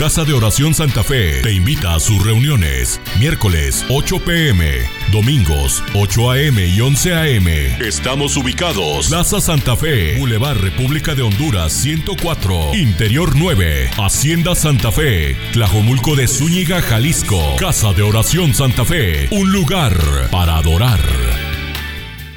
[0.00, 2.98] Casa de Oración Santa Fe te invita a sus reuniones.
[3.18, 4.78] Miércoles 8 pm,
[5.12, 7.46] domingos 8 am y 11 am.
[7.86, 9.08] Estamos ubicados.
[9.08, 16.26] Plaza Santa Fe, Boulevard República de Honduras 104, Interior 9, Hacienda Santa Fe, Tlajomulco de
[16.28, 17.38] Zúñiga, Jalisco.
[17.58, 19.92] Casa de Oración Santa Fe, un lugar
[20.30, 21.00] para adorar.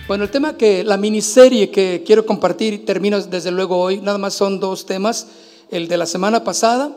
[0.05, 4.17] Bueno, el tema que la miniserie que quiero compartir y termino desde luego hoy, nada
[4.17, 5.27] más son dos temas.
[5.71, 6.91] El de la semana pasada,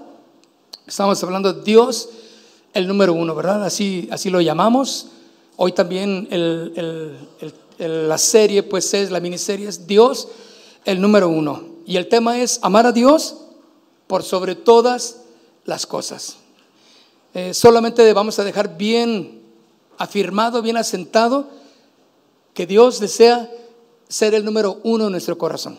[0.87, 2.09] estamos hablando de Dios,
[2.73, 3.65] el número uno, ¿verdad?
[3.65, 5.09] Así, así lo llamamos.
[5.57, 6.29] Hoy también
[7.79, 10.29] la serie, pues es, la miniserie es Dios,
[10.85, 11.65] el número uno.
[11.87, 13.37] Y el tema es amar a Dios
[14.07, 15.23] por sobre todas
[15.65, 16.37] las cosas.
[17.35, 19.43] Eh, solamente vamos a dejar bien
[19.99, 21.49] afirmado, bien asentado
[22.55, 23.51] que Dios desea
[24.09, 25.79] ser el número uno en nuestro corazón.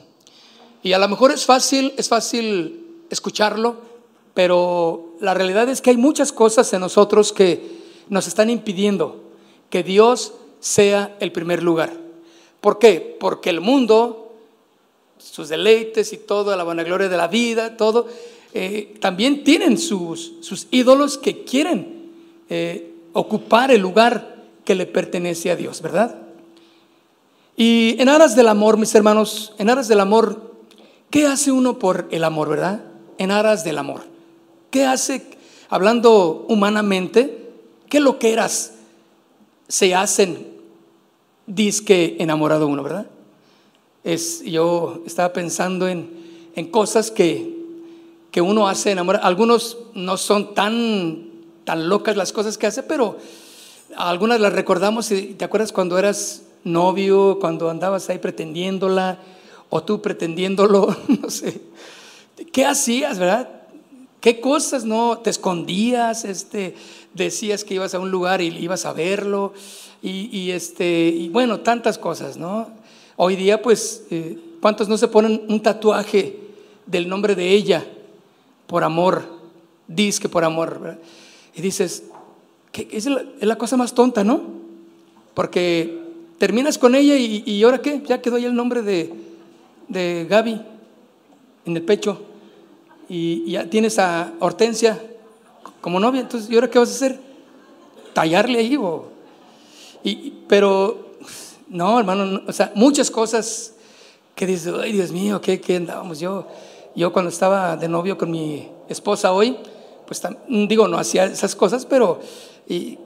[0.84, 3.88] Y a lo mejor es fácil, es fácil escucharlo,
[4.38, 7.60] pero la realidad es que hay muchas cosas en nosotros que
[8.08, 9.20] nos están impidiendo
[9.72, 11.92] que Dios sea el primer lugar.
[12.62, 13.18] ¿Por qué?
[13.20, 14.36] Porque el mundo,
[15.18, 18.06] sus deleites y todo, la vanagloria de la vida, todo,
[18.54, 22.12] eh, también tienen sus, sus, ídolos que quieren
[22.48, 26.16] eh, ocupar el lugar que le pertenece a Dios, ¿verdad?
[27.56, 30.54] Y en aras del amor, mis hermanos, en aras del amor,
[31.10, 32.84] ¿qué hace uno por el amor, verdad?
[33.18, 34.16] En aras del amor.
[34.70, 35.26] ¿Qué hace,
[35.70, 37.52] hablando humanamente,
[37.90, 38.74] qué lo que eras
[39.68, 40.48] se hacen,
[41.46, 43.08] disque enamorado uno, verdad?
[44.04, 46.10] Es, yo estaba pensando en,
[46.56, 47.58] en cosas que,
[48.32, 49.22] que uno hace enamorar.
[49.24, 51.30] Algunos no son tan,
[51.64, 53.18] tan locas las cosas que hace, pero
[53.96, 59.20] algunas las recordamos te acuerdas cuando eras novio, cuando andabas ahí pretendiéndola
[59.70, 61.62] o tú pretendiéndolo, no sé.
[62.52, 63.57] ¿Qué hacías, verdad?
[64.28, 65.20] ¿Qué cosas no?
[65.20, 66.26] ¿Te escondías?
[66.26, 66.76] Este,
[67.14, 69.54] decías que ibas a un lugar y ibas a verlo
[70.04, 72.68] y, este, bueno, tantas cosas, ¿no?
[73.16, 76.38] Hoy día, pues, eh, ¿cuántos no se ponen un tatuaje
[76.86, 77.86] del nombre de ella
[78.66, 79.24] por amor?
[79.88, 81.00] Dice que por amor.
[81.56, 82.04] Y dices,
[82.74, 84.42] que es la cosa más tonta, ¿no?
[85.36, 86.02] Porque
[86.38, 89.10] terminas con ella y, y ahora qué, ya quedó ahí el nombre de,
[89.88, 90.62] de Gaby
[91.64, 92.28] en el pecho
[93.10, 95.02] y, ya tienes a Hortensia
[95.82, 97.20] como novia, entonces ¿y ahora qué vas a hacer?
[98.14, 99.10] Tallarle ahí o...
[100.04, 101.16] Y, pero
[101.70, 103.74] no, hermano, o sea, muchas cosas
[104.36, 106.20] que dices, ay Dios mío, ¿qué, qué andábamos?
[106.20, 106.48] Yo,
[106.96, 109.58] yo cuando estaba de novio con mi esposa hoy,
[110.06, 112.20] pues digo, no hacía esas cosas, pero
[112.68, 112.98] y,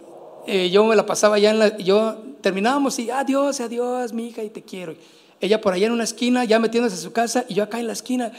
[0.48, 4.44] eh, yo me la pasaba ya en la, yo terminábamos y adiós, adiós, mi hija,
[4.44, 4.96] y te quiero.
[5.40, 7.88] Ella por allá en una esquina, ya metiéndose a su casa, y yo acá en
[7.88, 8.32] la esquina.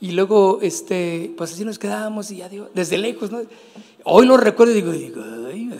[0.00, 3.40] Y luego, este, pues así nos quedábamos y adiós, desde lejos, ¿no?
[4.04, 5.70] Hoy lo recuerdo y digo, digo Ay.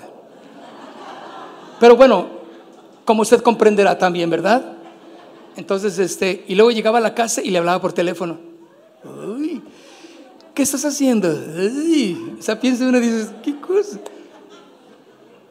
[1.79, 2.27] pero bueno,
[3.05, 4.77] como usted comprenderá también, ¿verdad?
[5.57, 8.39] Entonces, este, y luego llegaba a la casa y le hablaba por teléfono.
[9.05, 9.62] Uy,
[10.53, 11.28] ¿qué estás haciendo?
[11.28, 12.34] Uy.
[12.39, 14.01] O sea, piensa uno y dices, ¿qué cosa?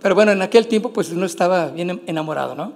[0.01, 2.73] Pero bueno, en aquel tiempo pues uno estaba bien enamorado, ¿no?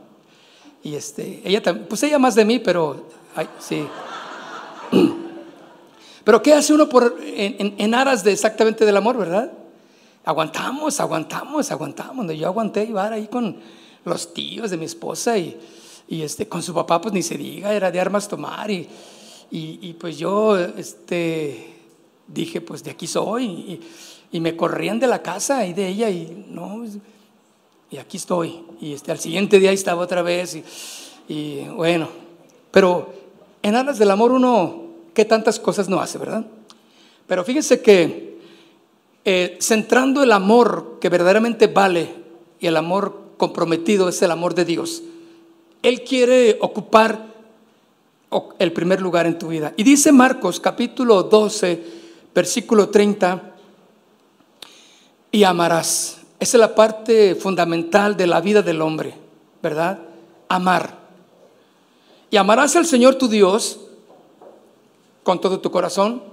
[0.84, 3.85] Y este, ella también, pues ella más de mí, pero, ay, sí.
[6.23, 9.51] Pero ¿qué hace uno por, en, aras de exactamente del amor, verdad?
[10.23, 12.31] Aguantamos, aguantamos, aguantamos.
[12.33, 13.57] Yo aguanté llevar ahí con
[14.05, 15.57] los tíos de mi esposa y,
[16.07, 18.87] y este, con su papá pues ni se diga, era de armas tomar y,
[19.49, 21.75] y, pues yo este,
[22.27, 23.81] dije pues de aquí soy y,
[24.31, 26.85] y me corrían de la casa y de ella y no,
[27.91, 28.63] y aquí estoy.
[28.79, 30.57] Y este, al siguiente día estaba otra vez
[31.27, 32.07] y, bueno,
[32.71, 33.13] pero
[33.61, 36.45] en aras del amor uno, ¿qué tantas cosas no hace, verdad?
[37.27, 38.39] Pero fíjense que
[39.23, 42.16] eh, centrando el amor que verdaderamente vale
[42.59, 45.03] y el amor comprometido es el amor de Dios,
[45.83, 47.31] Él quiere ocupar
[48.59, 49.73] el primer lugar en tu vida.
[49.77, 51.83] Y dice Marcos capítulo 12,
[52.33, 53.55] versículo 30,
[55.31, 56.18] y amarás.
[56.39, 59.13] Esa es la parte fundamental de la vida del hombre,
[59.62, 60.00] ¿verdad?
[60.50, 60.97] Amar.
[62.31, 63.80] Y amarás al Señor tu Dios
[65.23, 66.23] con todo tu corazón,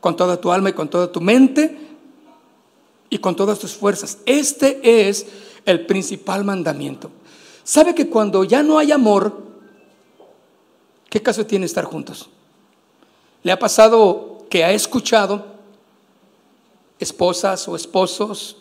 [0.00, 1.76] con toda tu alma y con toda tu mente
[3.10, 4.18] y con todas tus fuerzas.
[4.26, 5.26] Este es
[5.64, 7.10] el principal mandamiento.
[7.64, 9.40] ¿Sabe que cuando ya no hay amor,
[11.08, 12.30] qué caso tiene estar juntos?
[13.42, 15.52] ¿Le ha pasado que ha escuchado
[17.02, 18.56] esposas o esposos,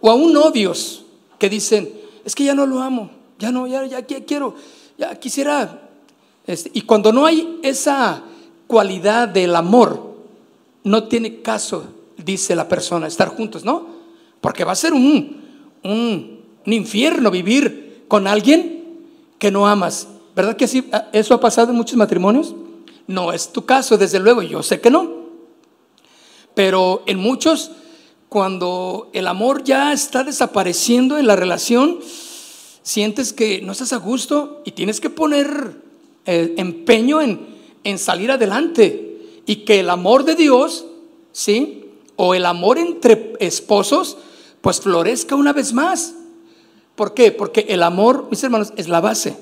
[0.00, 1.04] o aún novios
[1.38, 1.92] que dicen,
[2.24, 4.54] es que ya no lo amo, ya no, ya, ya quiero,
[4.96, 5.88] ya quisiera.
[6.46, 8.22] Este, y cuando no hay esa
[8.68, 10.14] cualidad del amor,
[10.84, 11.84] no tiene caso,
[12.16, 13.86] dice la persona, estar juntos, ¿no?
[14.40, 15.42] Porque va a ser un,
[15.82, 19.00] un, infierno vivir con alguien
[19.38, 20.06] que no amas.
[20.36, 22.54] ¿Verdad que así, eso ha pasado en muchos matrimonios?
[23.06, 25.10] No es tu caso, desde luego, yo sé que no.
[26.54, 27.70] Pero en muchos,
[28.28, 32.00] cuando el amor ya está desapareciendo en la relación,
[32.82, 35.80] sientes que no estás a gusto y tienes que poner
[36.26, 37.57] eh, empeño en,
[37.88, 40.84] en salir adelante y que el amor de Dios,
[41.32, 41.86] ¿sí?
[42.16, 44.18] O el amor entre esposos,
[44.60, 46.14] pues florezca una vez más.
[46.94, 47.32] ¿Por qué?
[47.32, 49.38] Porque el amor, mis hermanos, es la base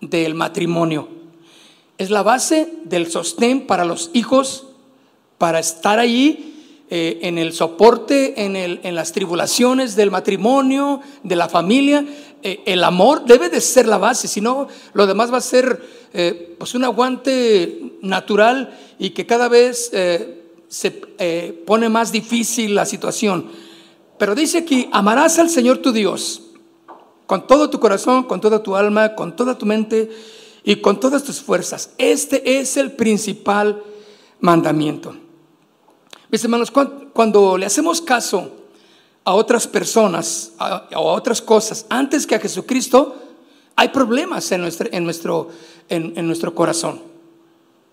[0.00, 1.08] del matrimonio.
[1.98, 4.66] Es la base del sostén para los hijos,
[5.36, 6.53] para estar ahí
[6.90, 12.04] eh, en el soporte, en, el, en, las tribulaciones del matrimonio, de la familia.
[12.42, 15.82] Eh, el amor debe de ser la base, si no, lo demás va a ser
[16.12, 19.90] eh, pues un aguante natural y que cada vez
[20.68, 20.90] se
[21.66, 23.46] pone más difícil la situación.
[24.18, 26.42] Pero dice aquí, amarás al Señor tu Dios
[27.26, 30.10] con todo tu corazón, con toda tu alma, con toda tu mente
[30.62, 31.90] y con todas tus fuerzas.
[31.98, 33.82] Este es el principal
[34.40, 35.23] mandamiento.
[36.34, 38.50] Mis hermanos, cuando, le hacemos caso
[39.24, 43.14] a otras personas o a otras cosas antes que a Jesucristo,
[43.76, 45.50] hay problemas en nuestro, en nuestro,
[45.88, 47.00] en, nuestro corazón.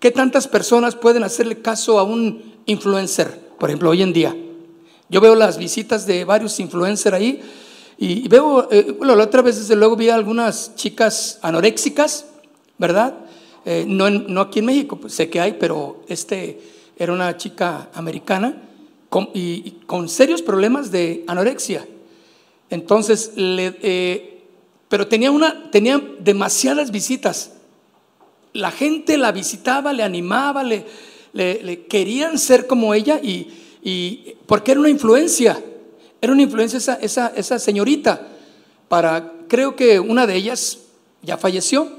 [0.00, 4.36] ¿Qué tantas personas pueden hacerle caso a un influencer, por ejemplo, hoy en día?
[5.08, 7.40] Yo veo las visitas de varios influencers ahí
[7.96, 12.26] y veo, eh, bueno, la otra vez desde luego vi a algunas chicas anoréxicas,
[12.76, 13.14] ¿verdad?
[13.64, 17.90] Eh, no, no, aquí en México, pues sé que hay, pero este era una chica
[17.94, 18.62] americana
[19.08, 21.86] con, y, con serios problemas de anorexia.
[22.70, 24.42] Entonces, eh,
[24.88, 27.52] pero tenía, una, tenía demasiadas visitas.
[28.52, 30.86] La gente la visitaba, le animaba, le,
[31.32, 33.48] le, querían ser como ella y,
[33.82, 35.62] y, porque era una influencia,
[36.20, 38.28] era una influencia esa, esa, esa señorita.
[38.88, 40.78] Para, creo que una de ellas
[41.22, 41.90] ya falleció,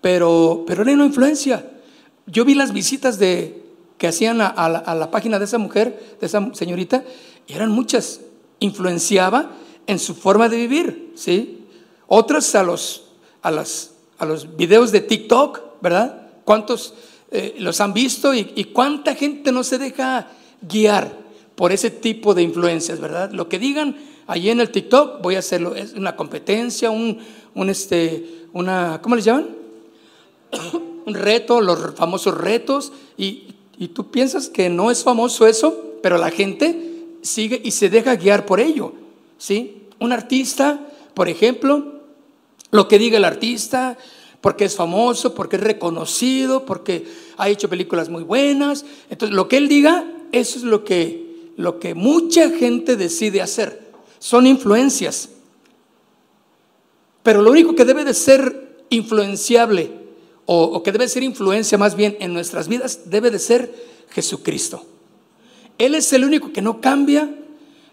[0.00, 1.68] pero, pero era una influencia.
[2.26, 3.65] Yo vi las visitas de,
[3.98, 7.04] que hacían a, la, página de esa mujer, de esa señorita,
[7.46, 8.20] y eran muchas.
[8.58, 9.52] Influenciaba
[9.86, 11.66] en su forma de vivir, ¿sí?
[12.06, 13.04] Otras a los,
[13.42, 16.30] a las, a los videos de TikTok, ¿verdad?
[16.44, 16.94] ¿Cuántos
[17.30, 20.28] eh, los han visto y, cuánta gente no se deja
[20.62, 21.12] guiar
[21.54, 23.30] por ese tipo de influencias, ¿verdad?
[23.32, 23.96] Lo que digan
[24.26, 27.18] allí en el TikTok, voy a hacerlo, es una competencia, un,
[27.54, 29.48] un este, una, ¿cómo les llaman?
[31.06, 36.18] un reto, los famosos retos, y, y tú piensas que no es famoso eso, pero
[36.18, 38.92] la gente sigue y se deja guiar por ello,
[39.38, 39.82] ¿sí?
[39.98, 40.80] Un artista,
[41.14, 42.00] por ejemplo,
[42.70, 43.96] lo que diga el artista,
[44.40, 47.06] porque es famoso, porque es reconocido, porque
[47.36, 48.84] ha hecho películas muy buenas.
[49.10, 53.90] Entonces, lo que él diga, eso es lo que, lo que mucha gente decide hacer.
[54.18, 55.30] Son influencias.
[57.22, 59.90] Pero lo único que debe de ser influenciable,
[60.46, 63.74] o, que debe ser influencia más bien en nuestras vidas, debe de ser
[64.10, 64.84] Jesucristo.
[65.78, 67.34] Él es el único que no cambia,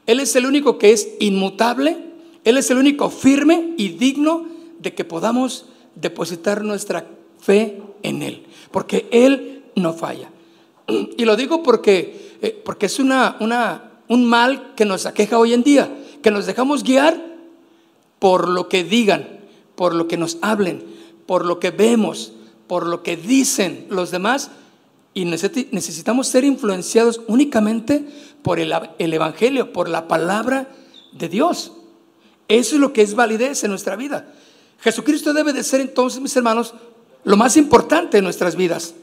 [0.06, 1.98] Él es el único que es inmutable,
[2.44, 4.48] Él es el único firme y digno
[4.80, 5.66] de que podamos
[5.96, 7.08] depositar nuestra
[7.40, 10.30] fe en Él, porque Él no falla.
[11.18, 15.54] Y lo digo porque, eh, porque es una, una, un mal que nos aqueja hoy
[15.54, 17.34] en día, que nos dejamos guiar
[18.20, 19.40] por lo que digan,
[19.76, 20.84] por lo que nos hablen,
[21.26, 22.34] por lo que vemos,
[22.68, 24.52] por lo que dicen los demás,
[25.14, 28.06] y necesitamos ser influenciados únicamente
[28.42, 30.70] por el, el Evangelio, por la palabra
[31.12, 31.74] de Dios.
[32.48, 34.34] Eso es lo que es validez en nuestra vida.
[34.80, 36.74] Jesucristo debe de ser entonces, mis hermanos,
[37.24, 38.96] lo más importante en nuestras vidas.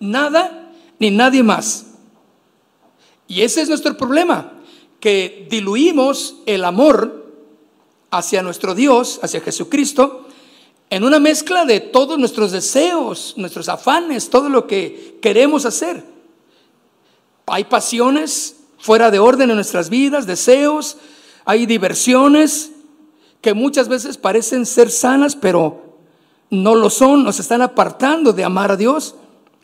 [0.00, 1.86] Nada ni nadie más.
[3.28, 4.52] Y ese es nuestro problema,
[5.00, 7.26] que diluimos el amor
[8.10, 10.25] hacia nuestro Dios, hacia Jesucristo,
[10.90, 16.04] en una mezcla de todos nuestros deseos, nuestros afanes, todo lo que queremos hacer.
[17.46, 20.96] Hay pasiones fuera de orden en nuestras vidas, deseos,
[21.44, 22.70] hay diversiones,
[23.40, 25.98] que muchas veces parecen ser sanas, pero
[26.50, 29.14] no lo son, nos están apartando de amar a Dios,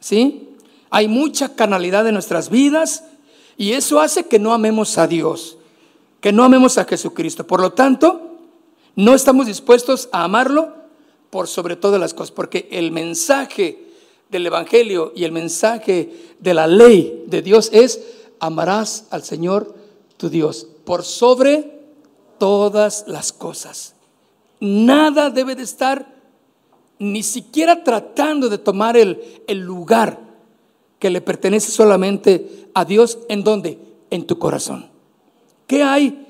[0.00, 0.49] ¿sí?
[0.91, 3.05] Hay mucha canalidad en nuestras vidas
[3.57, 5.57] y eso hace que no amemos a Dios,
[6.21, 7.47] que no amemos a Jesucristo.
[7.47, 8.38] Por lo tanto,
[8.95, 10.82] no estamos dispuestos a amarlo
[11.33, 13.87] por sobre todas las cosas, porque el mensaje
[14.29, 18.03] del Evangelio y el mensaje de la ley de Dios es
[18.39, 19.75] amarás al Señor
[20.19, 21.81] tu Dios por sobre
[22.39, 23.95] todas las cosas.
[24.61, 26.07] Nada debe de estar
[26.99, 30.21] ni siquiera tratando de tomar el, el lugar
[30.99, 33.79] que le pertenece solamente a Dios, ¿en dónde?
[34.11, 34.91] En tu corazón.
[35.67, 36.27] ¿Qué hay?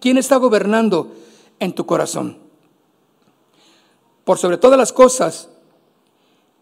[0.00, 1.12] ¿Quién está gobernando
[1.58, 2.43] en tu corazón?
[4.24, 5.50] Por sobre todas las cosas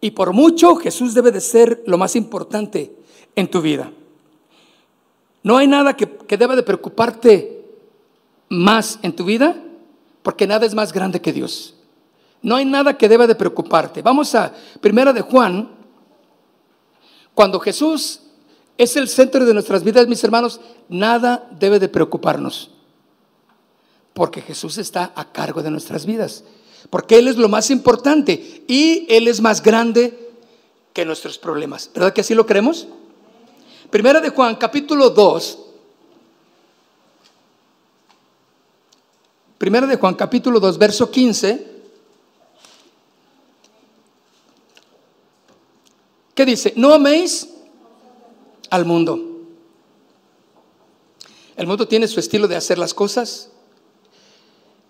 [0.01, 2.95] y por mucho Jesús debe de ser lo más importante
[3.35, 3.91] en tu vida.
[5.43, 7.65] No hay nada que, que deba de preocuparte
[8.49, 9.55] más en tu vida
[10.21, 11.75] porque nada es más grande que Dios.
[12.41, 14.01] No hay nada que deba de preocuparte.
[14.01, 15.69] Vamos a Primera de Juan.
[17.33, 18.21] Cuando Jesús
[18.77, 22.71] es el centro de nuestras vidas, mis hermanos, nada debe de preocuparnos.
[24.13, 26.43] Porque Jesús está a cargo de nuestras vidas.
[26.89, 30.31] Porque Él es lo más importante y Él es más grande
[30.93, 31.89] que nuestros problemas.
[31.93, 32.87] ¿Verdad que así lo creemos?
[33.89, 35.59] Primera de Juan, capítulo 2.
[39.57, 41.73] Primera de Juan, capítulo 2, verso 15.
[46.35, 46.73] ¿Qué dice?
[46.75, 47.49] No améis
[48.69, 49.19] al mundo.
[51.55, 53.51] El mundo tiene su estilo de hacer las cosas.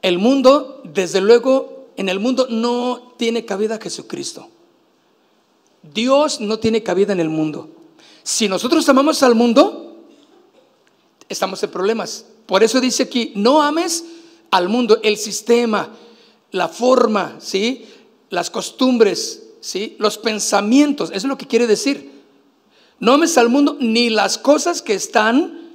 [0.02, 4.50] El mundo, desde luego, en el mundo no tiene cabida Jesucristo.
[5.82, 7.70] Dios no tiene cabida en el mundo.
[8.24, 10.06] Si nosotros amamos al mundo,
[11.28, 12.26] estamos en problemas.
[12.46, 14.06] Por eso dice aquí, no ames
[14.52, 15.90] al mundo, el sistema,
[16.52, 17.86] la forma, ¿sí?
[18.30, 19.96] las costumbres, ¿sí?
[20.00, 22.12] los pensamientos, eso es lo que quiere decir.
[23.00, 25.72] No ames al mundo ni las cosas que están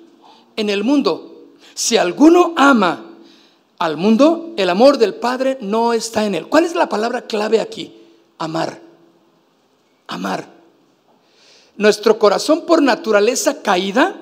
[0.56, 1.52] en el mundo.
[1.75, 3.07] Si alguno ama
[3.78, 6.49] al mundo, el amor del Padre no está en él.
[6.49, 7.94] ¿Cuál es la palabra clave aquí?
[8.38, 8.80] Amar.
[10.08, 10.49] Amar.
[11.76, 14.16] Nuestro corazón por naturaleza caída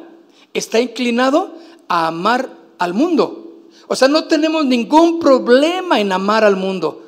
[0.52, 1.54] está inclinado
[1.88, 3.64] a amar al mundo.
[3.88, 7.02] O sea, no tenemos ningún problema en amar al mundo.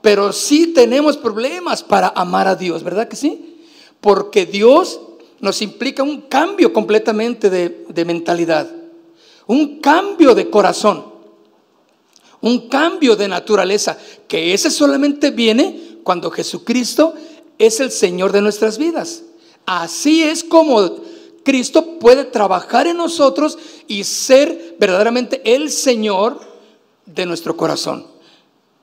[0.00, 3.60] Pero sí tenemos problemas para amar a Dios, ¿verdad que sí?
[4.00, 5.00] Porque Dios
[5.38, 8.68] nos implica un cambio completamente de, de mentalidad,
[9.46, 11.11] un cambio de corazón
[12.42, 13.96] un cambio de naturaleza,
[14.28, 17.14] que ese solamente viene cuando Jesucristo
[17.58, 19.22] es el Señor de nuestras vidas.
[19.64, 20.96] Así es como
[21.44, 26.40] Cristo puede trabajar en nosotros y ser verdaderamente el Señor
[27.06, 28.06] de nuestro corazón.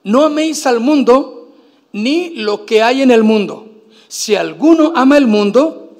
[0.03, 1.51] No améis al mundo
[1.91, 3.67] ni lo que hay en el mundo.
[4.07, 5.91] Si alguno ama el mundo,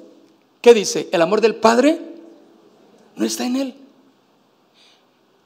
[0.62, 1.08] ¿qué dice?
[1.12, 2.00] El amor del Padre
[3.16, 3.79] no está en él.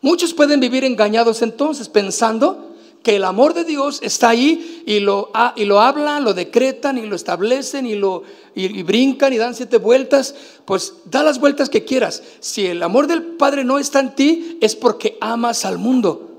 [0.05, 5.33] Muchos pueden vivir engañados entonces pensando que el amor de Dios está ahí y lo,
[5.57, 8.23] y lo hablan, lo decretan y lo establecen y, lo,
[8.55, 10.35] y, brincan y dan siete vueltas.
[10.67, 12.23] Pues da las vueltas que quieras.
[12.41, 16.33] Si el amor del Padre no está en ti, es porque amas al mundo.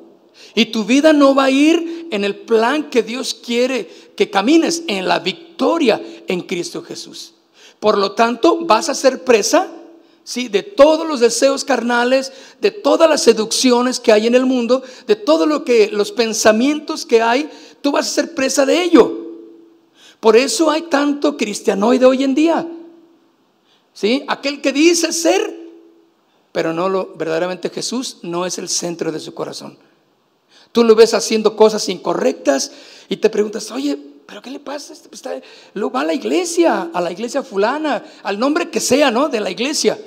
[0.53, 4.83] Y tu vida no va a ir en el plan que Dios quiere que camines,
[4.85, 7.33] en la victoria en Cristo Jesús.
[7.79, 9.71] Por lo tanto, vas a ser presa
[10.25, 10.49] ¿sí?
[10.49, 15.15] de todos los deseos carnales, de todas las seducciones que hay en el mundo, de
[15.15, 19.21] todo lo que los pensamientos que hay, tú vas a ser presa de ello.
[20.19, 22.67] Por eso hay tanto cristianoide hoy en día.
[23.93, 24.25] ¿Sí?
[24.27, 25.57] Aquel que dice ser,
[26.51, 29.77] pero no lo verdaderamente Jesús no es el centro de su corazón.
[30.71, 32.71] Tú lo ves haciendo cosas incorrectas
[33.07, 34.91] y te preguntas, "Oye, ¿pero qué le pasa?
[34.91, 35.23] Este, pues,
[35.75, 39.29] luego va a la iglesia, a la iglesia fulana, al nombre que sea, ¿no?
[39.29, 39.97] De la iglesia.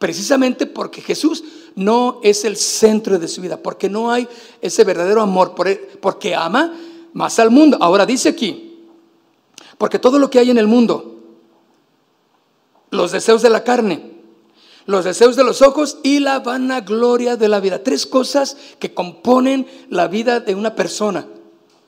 [0.00, 4.26] Precisamente porque Jesús no es el centro de su vida, porque no hay
[4.62, 5.54] ese verdadero amor,
[6.00, 6.72] porque ama
[7.12, 7.76] más al mundo.
[7.82, 8.78] Ahora dice aquí,
[9.76, 11.18] porque todo lo que hay en el mundo,
[12.88, 14.22] los deseos de la carne,
[14.86, 17.84] los deseos de los ojos y la vanagloria de la vida.
[17.84, 21.26] Tres cosas que componen la vida de una persona.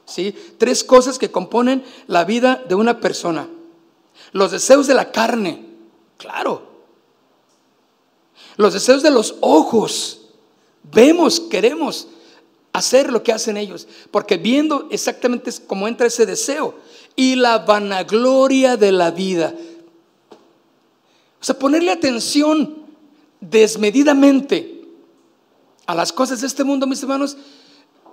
[0.05, 0.35] ¿sí?
[0.59, 3.49] Tres cosas que componen la vida de una persona.
[4.33, 5.65] Los deseos de la carne,
[6.19, 6.72] claro,
[8.57, 10.21] los deseos de los ojos.
[10.93, 12.09] Vemos, queremos
[12.73, 16.75] hacer lo que hacen ellos, porque viendo exactamente cómo entra ese deseo
[17.15, 19.55] y la vanagloria de la vida.
[21.41, 22.77] O sea, ponerle atención
[23.41, 24.85] desmedidamente
[25.87, 27.37] a las cosas de este mundo, mis hermanos,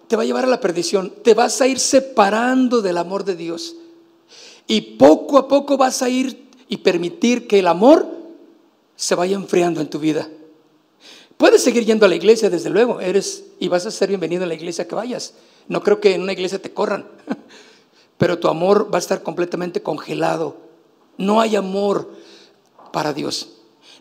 [0.07, 1.13] te va a llevar a la perdición.
[1.23, 3.75] Te vas a ir separando del amor de Dios.
[4.65, 8.07] Y poco a poco vas a ir y permitir que el amor
[8.99, 10.27] se vaya enfriando en tu vida.
[11.37, 14.49] Puedes seguir yendo a la iglesia, desde luego, eres y vas a ser bienvenido en
[14.49, 15.35] la iglesia que vayas.
[15.69, 17.07] No creo que en una iglesia te corran,
[18.17, 20.57] pero tu amor va a estar completamente congelado.
[21.17, 22.09] No hay amor
[22.91, 23.51] para Dios.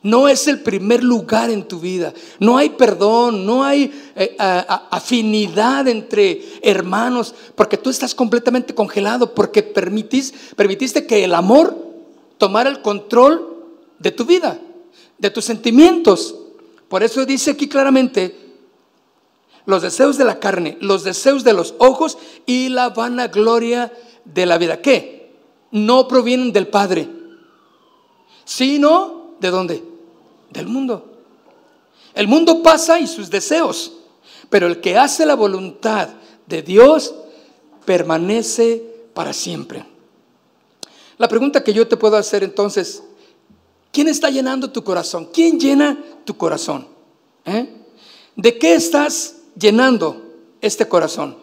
[0.03, 2.13] No es el primer lugar en tu vida.
[2.41, 9.63] No hay perdón, no hay eh, afinidad entre hermanos, porque tú estás completamente congelado, porque
[9.63, 11.77] permitís, permitiste que el amor
[12.37, 13.59] tomar el control
[14.01, 14.61] de tu vida,
[15.19, 16.35] de tus sentimientos.
[16.89, 18.49] Por eso dice aquí claramente,
[19.67, 23.93] los deseos de la carne, los deseos de los ojos y la vanagloria
[24.25, 24.81] de la vida.
[24.81, 25.37] ¿Qué?
[25.71, 27.09] No provienen del Padre,
[28.45, 29.85] sino de dónde?
[30.51, 31.19] Del mundo.
[32.15, 33.93] El mundo pasa y sus deseos,
[34.49, 36.09] pero el que hace la voluntad
[36.47, 37.15] de Dios
[37.85, 38.83] permanece
[39.13, 39.85] para siempre.
[41.19, 43.03] La pregunta que yo te puedo hacer entonces,
[43.93, 45.29] ¿quién está llenando tu corazón?
[45.33, 46.89] ¿Quién llena tu corazón?
[47.45, 47.69] ¿Eh?
[48.37, 50.23] ¿De qué estás llenando
[50.61, 51.37] este corazón?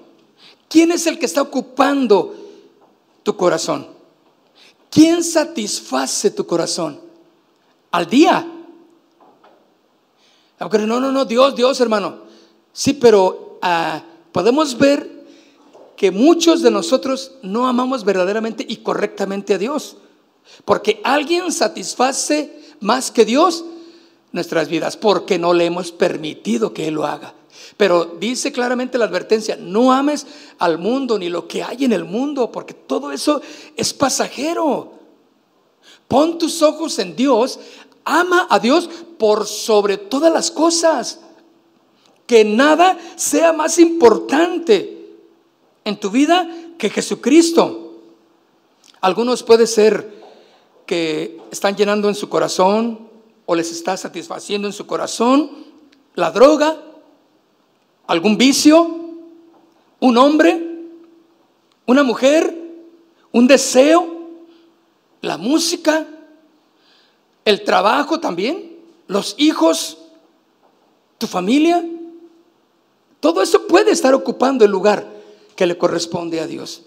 [0.70, 2.36] ¿Quién es el que está ocupando
[3.24, 3.88] tu corazón?
[4.90, 7.00] ¿Quién satisface tu corazón?
[7.92, 8.52] Al día.
[10.60, 12.20] No, no, no, Dios, Dios, hermano.
[12.72, 15.16] Sí, pero ah, podemos ver
[15.96, 19.98] que muchos de nosotros no amamos verdaderamente y correctamente a Dios.
[20.64, 23.66] Porque alguien satisface más que Dios
[24.32, 27.34] nuestras vidas, porque no le hemos permitido que Él lo haga.
[27.78, 30.28] Pero dice claramente la advertencia, no ames
[30.60, 33.42] al mundo ni lo que hay en el mundo, porque todo eso
[33.76, 34.94] es pasajero.
[36.08, 37.60] Pon tus ojos en Dios,
[38.04, 41.20] ama a Dios por sobre todas las cosas.
[42.28, 45.16] Que nada sea más importante
[45.84, 48.02] en tu vida que Jesucristo.
[49.02, 50.15] Algunos puede ser
[50.86, 53.10] que están llenando en su corazón
[53.46, 55.52] o les está satisfaciendo en su corazón
[56.16, 56.78] la droga,
[58.08, 58.88] algún vicio,
[60.00, 60.62] un hombre,
[61.86, 62.56] una mujer,
[63.32, 64.08] un deseo,
[65.22, 66.08] la música,
[67.44, 68.78] el trabajo también,
[69.08, 69.98] los hijos,
[71.18, 71.84] tu familia.
[73.20, 75.06] Todo eso puede estar ocupando el lugar
[75.56, 76.85] que le corresponde a Dios.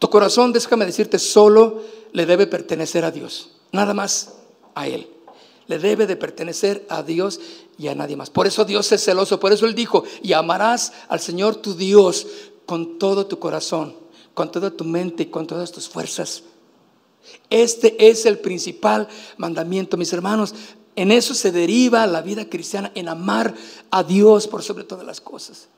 [0.00, 4.32] Tu corazón, déjame decirte, solo le debe pertenecer a Dios, nada más
[4.74, 5.06] a Él
[5.70, 7.38] le debe de pertenecer a Dios
[7.78, 8.28] y a nadie más.
[8.28, 12.26] Por eso Dios es celoso, por eso Él dijo, y amarás al Señor tu Dios
[12.66, 13.94] con todo tu corazón,
[14.34, 16.42] con toda tu mente y con todas tus fuerzas.
[17.50, 20.56] Este es el principal mandamiento, mis hermanos.
[20.96, 23.54] En eso se deriva la vida cristiana, en amar
[23.92, 25.68] a Dios por sobre todas las cosas.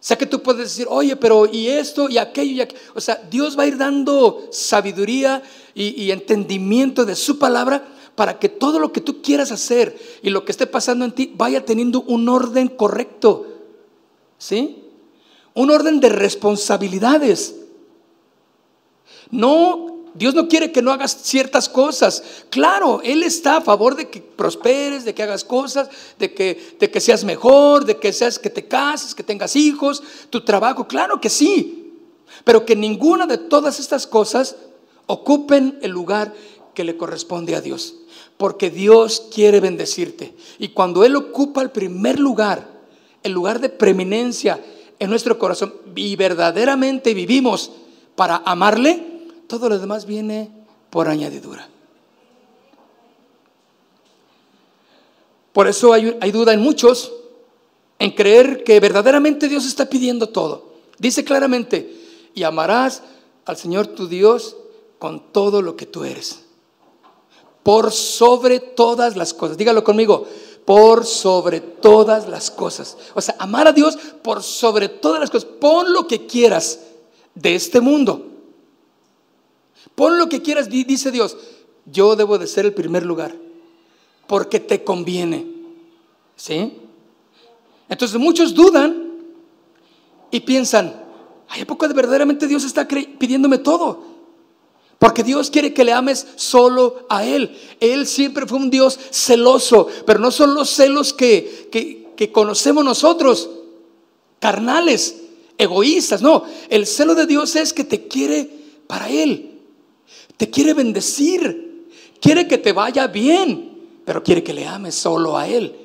[0.00, 2.80] Sea que tú puedes decir, oye, pero y esto y aquello y aquello.
[2.94, 5.42] O sea, Dios va a ir dando sabiduría
[5.74, 10.30] y, y entendimiento de su palabra para que todo lo que tú quieras hacer y
[10.30, 13.46] lo que esté pasando en ti vaya teniendo un orden correcto.
[14.38, 14.84] ¿Sí?
[15.54, 17.56] Un orden de responsabilidades.
[19.30, 22.22] No, Dios no quiere que no hagas ciertas cosas.
[22.50, 26.90] Claro, Él está a favor de que prosperes, de que hagas cosas, de que, de
[26.90, 30.88] que seas mejor, de que seas que te cases, que tengas hijos, tu trabajo.
[30.88, 31.94] Claro que sí.
[32.44, 34.56] Pero que ninguna de todas estas cosas
[35.06, 36.34] ocupen el lugar
[36.74, 37.94] que le corresponde a Dios
[38.38, 40.34] porque Dios quiere bendecirte.
[40.58, 42.66] Y cuando Él ocupa el primer lugar,
[43.22, 44.64] el lugar de preeminencia
[44.98, 47.72] en nuestro corazón, y verdaderamente vivimos
[48.14, 49.17] para amarle,
[49.48, 50.52] todo lo demás viene
[50.90, 51.68] por añadidura.
[55.52, 57.12] Por eso hay, duda en muchos
[57.98, 60.74] en creer que verdaderamente Dios está pidiendo todo.
[60.98, 61.96] Dice claramente,
[62.32, 63.02] y amarás
[63.44, 64.56] al Señor tu Dios
[65.00, 66.44] con todo lo que tú eres
[67.68, 69.58] por sobre todas las cosas.
[69.58, 70.26] Dígalo conmigo,
[70.64, 72.96] por sobre todas las cosas.
[73.14, 75.50] O sea, amar a Dios por sobre todas las cosas.
[75.60, 76.80] Pon lo que quieras
[77.34, 78.27] de este mundo.
[79.98, 81.36] Pon lo que quieras, dice Dios.
[81.84, 83.34] Yo debo de ser el primer lugar,
[84.28, 85.44] porque te conviene.
[86.36, 86.74] ¿Sí?
[87.88, 89.10] Entonces muchos dudan
[90.30, 91.02] y piensan,
[91.48, 94.04] ¿hay poco de verdaderamente Dios está pidiéndome todo?
[95.00, 97.58] Porque Dios quiere que le ames solo a Él.
[97.80, 101.68] Él siempre fue un Dios celoso, pero no son los celos que,
[102.16, 103.50] que, conocemos nosotros,
[104.38, 105.22] carnales,
[105.58, 106.22] egoístas.
[106.22, 108.48] No, el celo de Dios es que te quiere
[108.86, 109.47] para Él.
[110.38, 111.90] Te quiere bendecir.
[112.20, 115.76] Quiere que te vaya bien, pero quiere que le ames solo a Él.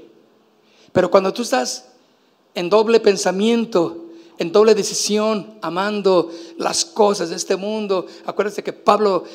[0.93, 1.89] Pero cuando tú estás
[2.55, 4.03] en doble pensamiento,
[4.37, 8.07] en doble decisión, amando las cosas de este mundo.
[8.25, 9.25] Acuérdense que Pablo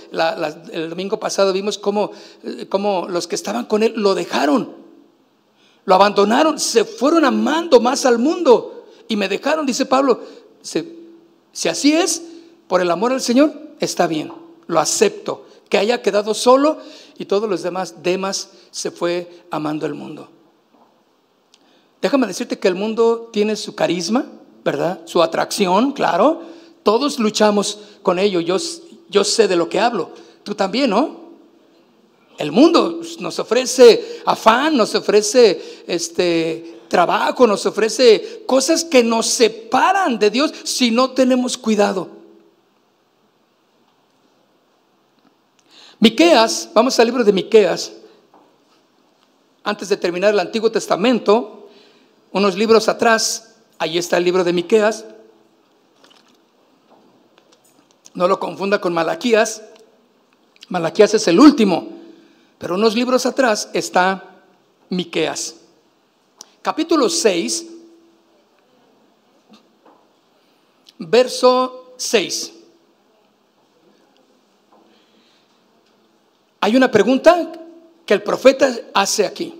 [0.72, 2.10] el domingo pasado vimos cómo,
[2.42, 4.74] eh, cómo, los que estaban con él lo dejaron,
[5.84, 10.20] lo abandonaron, se fueron amando más al mundo y me dejaron, dice Pablo.
[10.62, 12.22] si así es,
[12.66, 14.32] por el amor al Señor, está bien,
[14.68, 15.46] lo acepto.
[15.68, 16.78] Que haya quedado solo
[17.18, 20.28] y todos los demás, demás, se fue amando el mundo.
[22.00, 24.24] Déjame decirte que el mundo tiene su carisma,
[24.64, 25.00] ¿verdad?
[25.04, 26.42] Su atracción, claro.
[26.84, 28.40] Todos luchamos con ello.
[28.40, 28.56] Yo,
[29.10, 30.10] yo sé de lo que hablo.
[30.44, 31.28] Tú también, ¿no?
[32.38, 40.20] El mundo nos ofrece afán, nos ofrece este trabajo, nos ofrece cosas que nos separan
[40.20, 42.17] de Dios si no tenemos cuidado.
[46.00, 47.92] Miqueas, vamos al libro de Miqueas.
[49.64, 51.68] Antes de terminar el Antiguo Testamento,
[52.32, 55.04] unos libros atrás, ahí está el libro de Miqueas.
[58.14, 59.62] No lo confunda con Malaquías.
[60.68, 61.88] Malaquías es el último,
[62.58, 64.42] pero unos libros atrás está
[64.90, 65.56] Miqueas.
[66.62, 67.66] Capítulo 6,
[70.98, 72.57] verso 6.
[76.60, 77.52] Hay una pregunta
[78.04, 79.54] que el profeta hace aquí.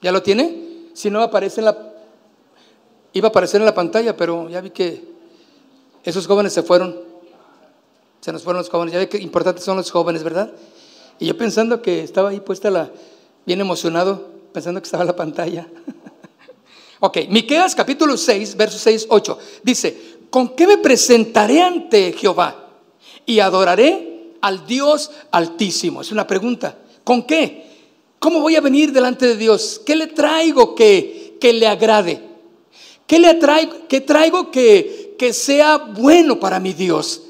[0.00, 0.88] ¿Ya lo tiene?
[0.94, 1.94] Si no aparece en la
[3.14, 5.04] iba a aparecer en la pantalla, pero ya vi que
[6.02, 7.00] esos jóvenes se fueron.
[8.20, 8.92] Se nos fueron los jóvenes.
[8.92, 10.52] Ya vi que importantes son los jóvenes, ¿verdad?
[11.18, 12.90] Y yo pensando que estaba ahí puesta la
[13.46, 15.66] bien emocionado, pensando que estaba la pantalla.
[17.00, 19.38] ok, Miqueas capítulo 6, versos 6, 8.
[19.62, 22.68] Dice, ¿con qué me presentaré ante Jehová?
[23.26, 24.13] Y adoraré
[24.44, 26.02] al Dios altísimo?
[26.02, 26.76] Es una pregunta.
[27.02, 27.64] ¿Con qué?
[28.18, 29.80] ¿Cómo voy a venir delante de Dios?
[29.86, 32.22] ¿Qué le traigo que, que le agrade?
[33.06, 37.22] ¿Qué le traigo, qué traigo que, que sea bueno para mi Dios?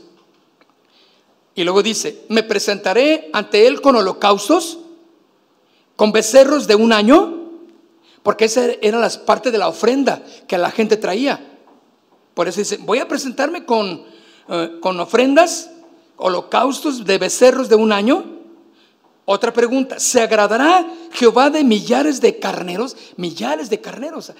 [1.54, 4.78] Y luego dice, me presentaré ante Él con holocaustos,
[5.94, 7.48] con becerros de un año,
[8.24, 11.58] porque esa era las partes de la ofrenda que la gente traía.
[12.34, 14.04] Por eso dice, voy a presentarme con,
[14.48, 15.70] eh, con ofrendas
[16.16, 18.34] holocaustos de becerros de un año?
[19.26, 22.96] Otra pregunta, ¿se agradará Jehová de millares de carneros?
[23.16, 24.32] Millares de carneros.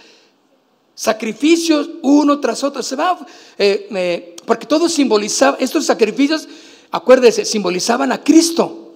[0.95, 2.83] Sacrificios uno tras otro.
[2.83, 3.19] Se va,
[3.57, 6.47] eh, eh, porque todo simbolizaba, estos sacrificios,
[6.91, 8.95] acuérdese, simbolizaban a Cristo.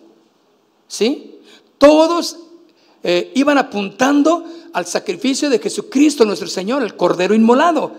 [0.87, 1.41] ¿Sí?
[1.79, 2.39] Todos
[3.03, 7.93] eh, iban apuntando al sacrificio de Jesucristo nuestro Señor, el Cordero inmolado.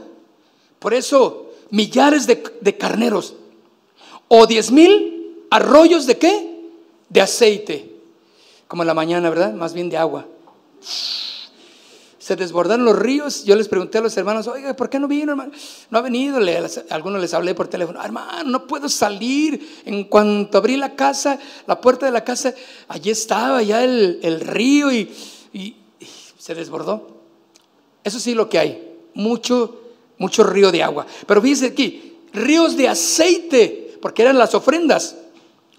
[0.77, 3.33] Por eso, millares de carneros
[4.29, 6.69] o diez mil arroyos de qué?
[7.09, 7.95] De aceite.
[8.67, 9.53] Como en la mañana, ¿verdad?
[9.53, 10.25] Más bien de agua.
[12.19, 13.43] Se desbordaron los ríos.
[13.43, 15.51] Yo les pregunté a los hermanos, oiga, ¿por qué no vino, hermano?
[15.89, 16.39] No ha venido.
[16.91, 19.81] algunos les hablé por teléfono, hermano, no puedo salir.
[19.85, 22.53] En cuanto abrí la casa, la puerta de la casa,
[22.87, 25.11] allí estaba ya el, río y,
[25.51, 25.75] y,
[26.37, 27.17] se desbordó.
[28.03, 28.95] Eso sí lo que hay.
[29.15, 29.81] Mucho,
[30.19, 31.07] mucho río de agua.
[31.25, 35.15] Pero fíjense aquí, ríos de aceite porque eran las ofrendas.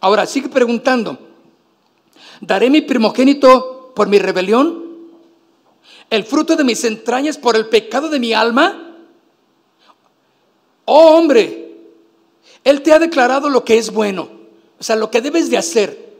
[0.00, 1.18] Ahora, sigue preguntando,
[2.40, 4.84] ¿daré mi primogénito por mi rebelión?
[6.08, 8.96] ¿El fruto de mis entrañas por el pecado de mi alma?
[10.84, 11.76] Oh hombre,
[12.64, 14.28] Él te ha declarado lo que es bueno,
[14.78, 16.10] o sea, lo que debes de hacer.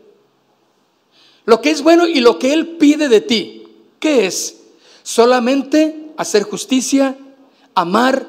[1.45, 3.67] Lo que es bueno y lo que Él pide de ti.
[3.99, 4.61] ¿Qué es?
[5.03, 7.17] Solamente hacer justicia,
[7.75, 8.27] amar,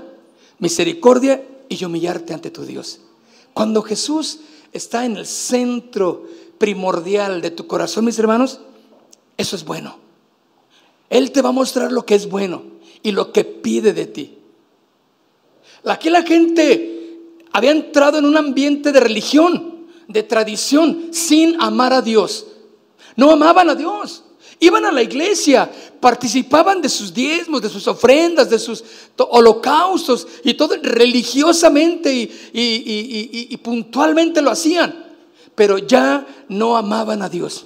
[0.60, 3.02] misericordia y humillarte ante tu Dios.
[3.54, 4.40] Cuando Jesús
[4.72, 6.26] está en el centro
[6.58, 8.60] primordial de tu corazón, mis hermanos,
[9.38, 9.98] eso es bueno.
[11.10, 12.64] Él te va a mostrar lo que es bueno
[13.04, 14.38] y lo que pide de ti.
[15.84, 17.20] Aquí la gente
[17.52, 22.48] había entrado en un ambiente de religión, de tradición, sin amar a Dios.
[23.16, 24.24] No amaban a Dios.
[24.63, 25.67] Iban a la iglesia,
[26.00, 28.84] participaban de sus diezmos, de sus ofrendas, de sus
[29.17, 32.13] holocaustos y todo religiosamente
[32.54, 35.04] y, puntualmente lo hacían,
[35.56, 37.65] pero ya no amaban a Dios.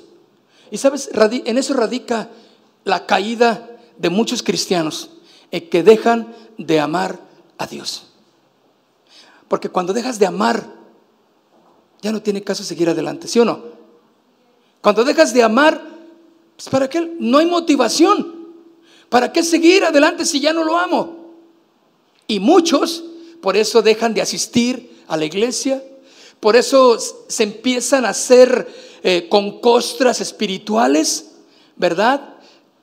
[0.71, 2.29] Y sabes, en eso radica
[2.85, 5.09] la caída de muchos cristianos,
[5.51, 7.19] en que dejan de amar
[7.57, 8.05] a Dios.
[9.49, 10.65] Porque cuando dejas de amar,
[12.01, 13.63] ya no tiene caso seguir adelante, ¿sí o no?
[14.79, 15.94] Cuando dejas de amar,
[16.55, 17.15] pues, ¿Para qué?
[17.19, 18.35] No hay motivación.
[19.09, 21.33] ¿Para qué seguir adelante si ya no lo amo?
[22.27, 23.03] Y muchos
[23.41, 25.83] por eso dejan de asistir a la iglesia,
[26.39, 28.67] por eso se empiezan a hacer
[29.03, 31.31] eh, con costras espirituales,
[31.75, 32.35] ¿verdad?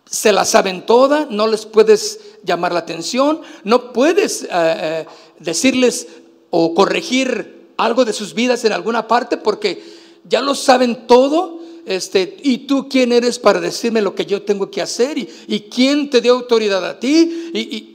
[0.09, 5.07] Se las saben todas, no les puedes llamar la atención, no puedes eh, eh,
[5.41, 6.07] decirles
[6.51, 9.83] o corregir algo de sus vidas en alguna parte porque
[10.29, 14.71] ya lo saben todo este, ¿y tú quién eres para decirme lo que yo tengo
[14.71, 15.19] que hacer?
[15.19, 17.51] ¿Y, quién te dio autoridad a ti?
[17.55, 17.89] Y,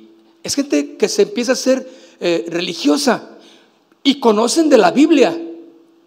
[0.43, 3.37] es gente que se empieza a ser eh, religiosa
[4.03, 5.37] y conocen de la Biblia.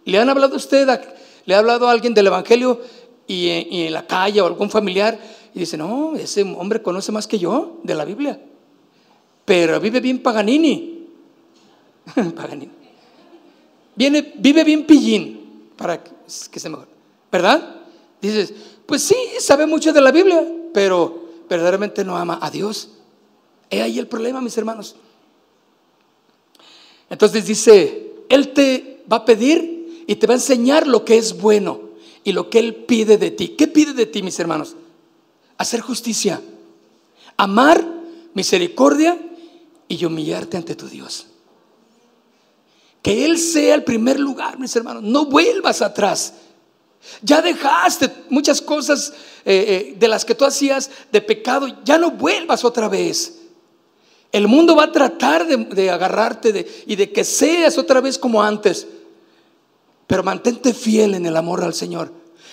[0.05, 0.89] ¿Le han hablado a usted,
[1.45, 2.81] le ha hablado a alguien del Evangelio
[3.27, 5.19] y, y en la calle o algún familiar
[5.55, 8.41] y dice, no, ese hombre conoce más que yo de la Biblia,
[9.45, 11.07] pero vive bien Paganini.
[12.37, 12.71] Paganini.
[13.97, 17.00] Viene, vive bien pillín para que se mejore.
[17.31, 17.77] ¿Verdad?
[18.21, 18.53] Dices,
[18.87, 22.91] pues sí, sabe mucho de la Biblia, pero verdaderamente no ama a Dios.
[23.71, 24.97] He ahí el problema, mis hermanos.
[27.09, 31.41] Entonces dice, Él te va a pedir y te va a enseñar lo que es
[31.41, 31.81] bueno
[32.25, 33.51] y lo que Él pide de ti.
[33.51, 34.77] ¿Qué pide de ti, mis hermanos?
[35.57, 36.41] Hacer justicia,
[37.37, 37.85] amar,
[38.35, 39.19] misericordia
[39.89, 41.27] y humillarte ante tu Dios.
[43.03, 45.03] Que Él sea el primer lugar, mis hermanos.
[45.03, 46.35] No vuelvas atrás.
[47.23, 49.13] Ya dejaste muchas cosas
[49.45, 51.67] eh, eh, de las que tú hacías de pecado.
[51.85, 53.39] Ya no vuelvas otra vez.
[54.33, 58.87] El mundo va a tratar de, agarrarte y de que seas otra vez como antes.
[60.07, 62.13] Pero mantente fiel en el amor al Señor.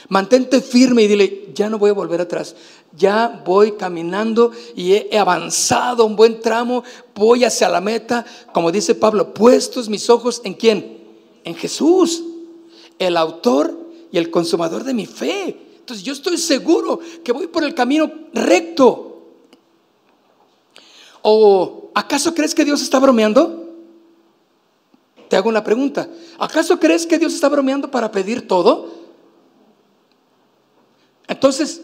[0.10, 2.56] Mantente firme y dile, ya no voy a volver atrás.
[2.96, 6.84] Ya voy caminando y he avanzado un buen tramo.
[7.14, 8.26] Voy hacia la meta.
[8.54, 10.98] Como dice Pablo, puestos mis ojos en quién?
[11.44, 12.24] En Jesús,
[12.98, 15.58] el autor y el consumador de mi fe.
[15.80, 19.22] Entonces yo estoy seguro que voy por el camino recto.
[21.22, 23.65] ¿O acaso crees que Dios está bromeando?
[25.30, 26.08] Te hago una pregunta.
[26.39, 28.91] ¿Acaso crees que Dios está bromeando para pedir todo?
[31.28, 31.82] Entonces,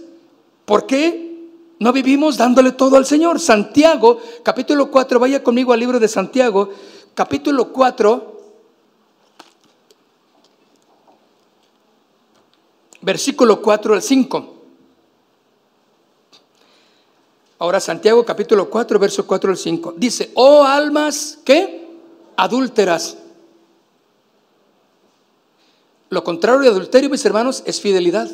[0.65, 3.39] ¿por qué no vivimos dándole todo al Señor?
[3.39, 6.69] Santiago, capítulo 4, vaya conmigo al libro de Santiago,
[7.13, 8.32] capítulo 4,
[13.03, 14.53] versículo 4 al 5.
[17.59, 19.93] Ahora Santiago capítulo 4, verso 4 al 5.
[19.97, 21.87] Dice, oh almas, ¿qué?
[22.35, 23.17] Adúlteras.
[26.09, 28.29] Lo contrario de adulterio, mis hermanos, es fidelidad.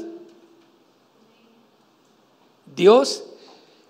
[2.76, 3.24] Dios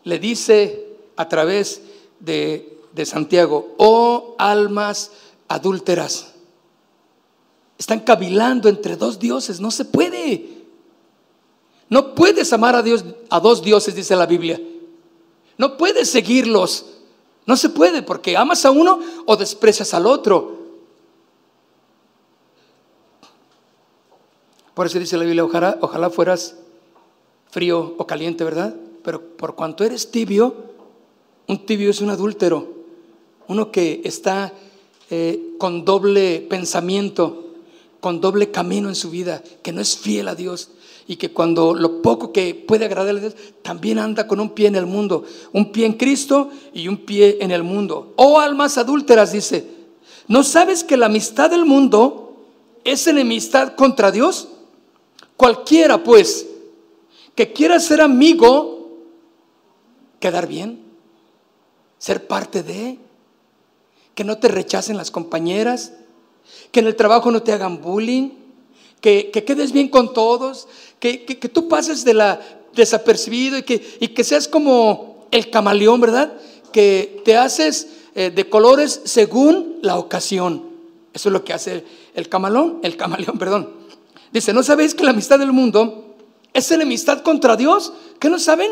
[0.04, 1.82] le dice a través
[2.20, 5.12] de, de Santiago, oh almas
[5.48, 6.34] adúlteras.
[7.78, 10.59] Están cavilando entre dos dioses, no se puede.
[11.90, 14.62] No puedes amar a Dios a dos dioses, dice la Biblia.
[15.58, 16.86] No puedes seguirlos.
[17.46, 20.60] No se puede porque amas a uno o desprecias al otro.
[24.76, 26.56] Por eso dice la Biblia, ojalá, fueras
[27.50, 28.76] frío o caliente, ¿verdad?
[29.04, 30.56] Pero por cuanto eres tibio,
[31.48, 32.66] un tibio es un adúltero,
[33.48, 34.54] uno que está
[35.10, 37.49] eh, con doble pensamiento,
[38.00, 40.70] con doble camino en su vida, que no es fiel a Dios
[41.08, 44.68] y que cuando lo poco que puede agradarle a Dios, también anda con un pie
[44.68, 48.14] en el mundo, un pie en Cristo y un pie en el mundo.
[48.16, 49.66] Oh almas adúlteras, dice,
[50.28, 52.46] ¿no sabes que la amistad del mundo
[52.84, 54.50] es enemistad contra Dios?
[55.36, 56.46] Cualquiera, pues,
[57.34, 59.00] que quiera ser amigo,
[60.20, 60.84] quedar bien,
[61.98, 63.00] ser parte de,
[64.14, 65.94] que no te rechacen las compañeras,
[66.72, 68.32] que en el trabajo no te hagan bullying,
[69.02, 70.68] que, quedes bien con todos,
[71.00, 71.18] que,
[71.54, 72.40] tú pases de la
[72.74, 76.34] desapercibido y que, y que seas como el camaleón, ¿verdad?
[76.72, 80.70] Que te haces eh, de colores según la ocasión.
[81.14, 81.84] Eso es lo que hace
[82.14, 83.74] el camalón, el camaleón, perdón.
[84.32, 86.16] Dice, ¿no sabéis que la amistad del mundo
[86.54, 87.94] es enemistad contra Dios?
[88.20, 88.72] ¿Qué no saben?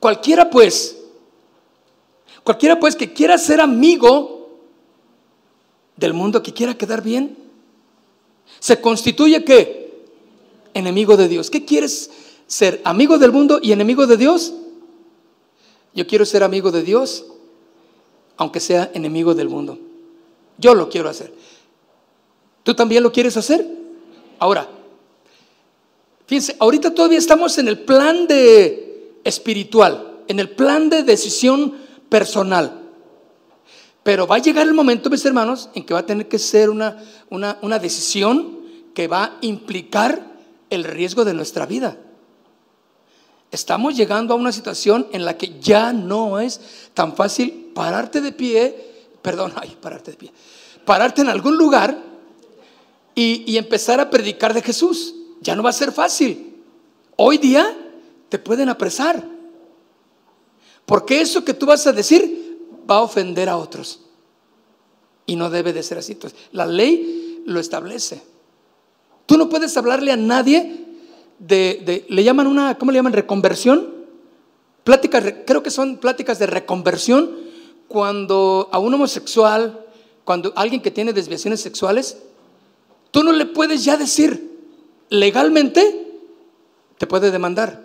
[0.00, 0.96] Cualquiera pues,
[2.44, 4.35] cualquiera pues que quiera ser amigo
[5.96, 7.36] del mundo, que quiera quedar bien,
[8.60, 10.04] se constituye qué?
[10.74, 11.50] Enemigo de Dios.
[11.50, 12.10] ¿Qué quieres
[12.46, 12.80] ser?
[12.84, 14.52] ¿Amigo del mundo y enemigo de Dios?
[15.94, 17.24] Yo quiero ser amigo de Dios,
[18.36, 19.78] aunque sea enemigo del mundo.
[20.58, 21.32] Yo lo quiero hacer.
[22.62, 23.66] ¿Tú también lo quieres hacer?
[24.38, 24.68] Ahora,
[26.26, 31.74] fíjense, ahorita todavía estamos en el plan de espiritual, en el plan de decisión
[32.08, 32.85] personal.
[34.06, 36.70] Pero va a llegar el momento, mis hermanos, en que va a tener que ser
[36.70, 36.96] una,
[37.28, 38.60] una, decisión
[38.94, 40.24] que va a implicar
[40.70, 41.96] el riesgo de nuestra vida.
[43.50, 46.60] Estamos llegando a una situación en la que ya no es
[46.94, 50.32] tan fácil pararte de pie, perdón, ay, pararte de pie,
[50.84, 52.00] pararte en algún lugar
[53.12, 55.16] y, y empezar a predicar de Jesús.
[55.40, 56.54] Ya no va a ser fácil.
[57.16, 57.76] Hoy día
[58.28, 59.20] te pueden apresar.
[60.84, 62.45] Porque eso que tú vas a decir
[62.88, 64.00] va a ofender a otros.
[65.26, 66.16] Y no debe de ser así.
[66.52, 68.22] La ley lo establece.
[69.26, 70.84] Tú no puedes hablarle a nadie
[71.38, 73.12] de, le llaman una, ¿cómo le llaman?
[73.12, 73.94] Reconversión.
[74.84, 77.30] Pláticas, creo que son pláticas de reconversión
[77.88, 79.84] cuando a un homosexual,
[80.24, 82.18] cuando alguien que tiene desviaciones sexuales,
[83.10, 84.60] tú no le puedes ya decir
[85.08, 86.20] legalmente,
[86.98, 87.84] te puede demandar.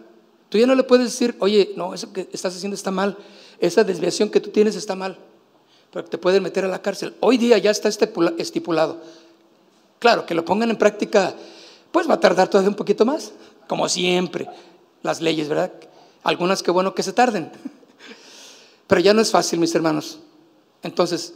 [0.49, 3.17] Tú ya no le puedes decir, oye, no, eso que estás haciendo está mal
[3.61, 5.17] esa desviación que tú tienes está mal.
[5.91, 7.13] porque te pueden meter a la cárcel.
[7.19, 9.01] Hoy día ya está estipulado.
[9.99, 11.35] Claro, que lo pongan en práctica,
[11.91, 13.33] pues va a tardar todavía un poquito más,
[13.67, 14.47] como siempre,
[15.03, 15.71] las leyes, ¿verdad?
[16.23, 17.51] Algunas que bueno que se tarden.
[18.87, 20.19] Pero ya no es fácil, mis hermanos.
[20.81, 21.33] Entonces,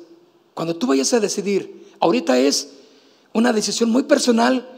[0.53, 2.69] cuando tú vayas a decidir, ahorita es
[3.33, 4.74] una decisión muy personal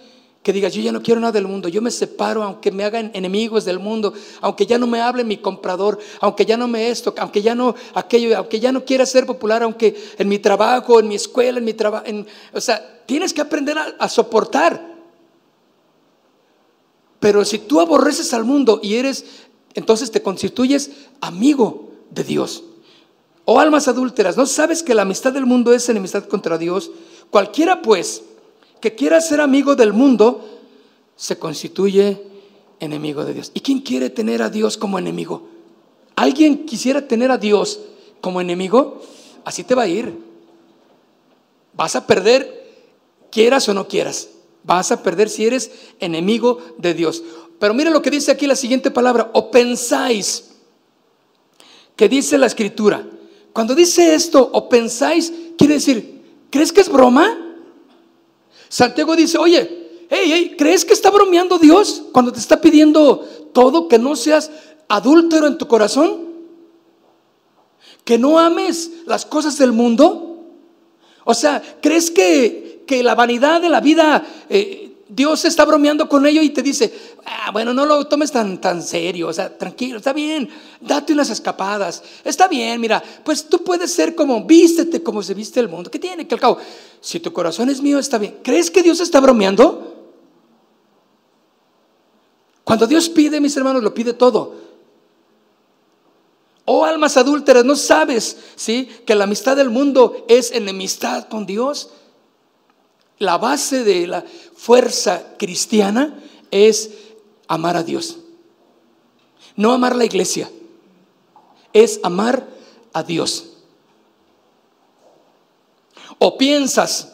[0.48, 3.12] que digas, yo ya no quiero nada del mundo, yo me separo aunque me hagan
[3.14, 7.14] enemigos del mundo, aunque ya no me hable mi comprador, aunque ya no me esto,
[7.18, 11.10] aunque ya no aquello, aunque ya no quiera ser popular, aunque en mi trabajo, en
[11.10, 12.06] mi escuela, en mi trabajo,
[12.54, 14.96] o sea, tienes que aprender a, a soportar.
[17.20, 19.26] Pero si tú aborreces al mundo y eres,
[19.74, 22.64] entonces te constituyes amigo de Dios.
[23.44, 26.90] O almas adúlteras, ¿no sabes que la amistad del mundo es enemistad contra Dios?
[27.32, 28.24] Cualquiera pues
[28.80, 30.60] que quiera ser amigo del mundo,
[31.16, 32.22] se constituye
[32.80, 33.52] enemigo de Dios.
[33.54, 35.48] ¿Y quién quiere tener a Dios como enemigo?
[36.16, 37.80] ¿Alguien quisiera tener a Dios
[38.22, 39.02] como enemigo?
[39.44, 40.18] Así te va a ir.
[41.74, 42.76] Vas a perder,
[43.32, 44.30] quieras o no quieras.
[44.64, 47.24] Vas a perder si eres enemigo de Dios.
[47.60, 50.52] Pero mira lo que dice aquí la siguiente palabra, o pensáis,
[51.96, 53.08] que dice la escritura.
[53.54, 57.47] Cuando dice esto, o pensáis, quiere decir, ¿crees que es broma?
[58.70, 63.20] Santiago dice, oye, hey, hey, ¿crees que está bromeando Dios cuando te está pidiendo
[63.54, 64.52] todo, que no seas
[64.88, 66.28] adúltero en tu corazón?
[68.04, 70.46] ¿Que no ames las cosas del mundo?
[71.26, 76.26] O sea, ¿crees que, que la vanidad de la vida eh, Dios está bromeando con
[76.26, 76.94] ello y te dice,
[77.26, 80.50] ah, bueno, no lo tomes tan, tan serio, o sea, tranquilo, está bien,
[80.82, 85.60] date unas escapadas, está bien, mira, pues tú puedes ser como, vístete como se viste
[85.60, 86.28] el mundo, ¿qué tiene?
[86.28, 86.58] Que al cabo,
[87.00, 88.38] si tu corazón es mío, está bien.
[88.44, 89.96] ¿Crees que Dios está bromeando?
[92.64, 94.56] Cuando Dios pide, mis hermanos, lo pide todo.
[96.66, 101.92] Oh almas adúlteras, ¿no sabes, sí, que la amistad del mundo es enemistad con Dios?
[103.20, 104.24] La base de la
[104.56, 106.20] fuerza cristiana
[106.52, 106.92] es
[107.48, 108.20] amar a Dios.
[109.56, 110.50] No amar la iglesia,
[111.74, 112.48] es amar
[112.94, 113.54] a Dios.
[116.20, 117.14] O piensas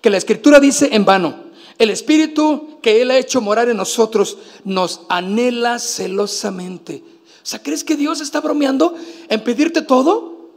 [0.00, 1.46] que la escritura dice en vano,
[1.78, 7.02] el espíritu que Él ha hecho morar en nosotros nos anhela celosamente.
[7.42, 8.94] O sea, ¿crees que Dios está bromeando
[9.28, 10.50] en pedirte todo?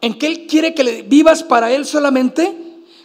[0.00, 2.56] ¿En que Él quiere que vivas para Él solamente?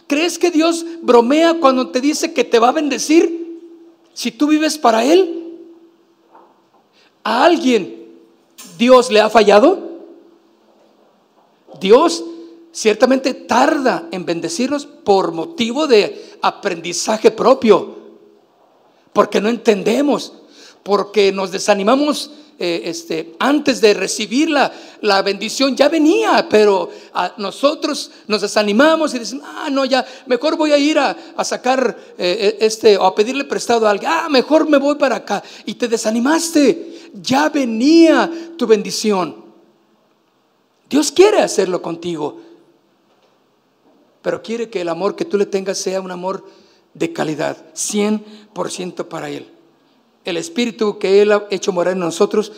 [0.08, 3.60] ¿Crees que Dios bromea cuando te dice que te va a bendecir
[4.14, 5.58] si tú vives para Él?
[7.22, 8.08] ¿A alguien
[8.78, 9.86] Dios le ha fallado?
[11.78, 12.24] Dios
[12.72, 17.98] ciertamente tarda en bendecirnos por motivo de aprendizaje propio,
[19.12, 20.32] porque no entendemos,
[20.82, 27.32] porque nos desanimamos eh, este, antes de recibir la, la, bendición ya venía, pero a
[27.36, 31.96] nosotros nos desanimamos y decimos, ah, no, ya, mejor voy a ir a, a sacar
[32.18, 35.40] eh, eh, este, o a pedirle prestado a alguien, ah, mejor me voy para acá.
[35.66, 39.36] Y te desanimaste, ya venía tu bendición.
[40.90, 42.40] Dios quiere hacerlo contigo,
[44.20, 46.44] pero quiere que el amor que tú le tengas sea un amor
[46.92, 49.57] de calidad, 100% para Él
[50.28, 52.52] el Espíritu que Él ha hecho morar en nosotros,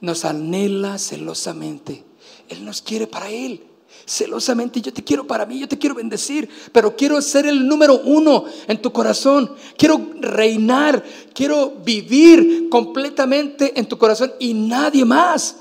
[0.00, 2.02] nos anhela celosamente.
[2.48, 3.62] Él nos quiere para Él.
[4.04, 8.00] Celosamente, yo te quiero para mí, yo te quiero bendecir, pero quiero ser el número
[8.04, 9.54] uno en tu corazón.
[9.76, 15.58] Quiero reinar, quiero vivir completamente en tu corazón y nadie más.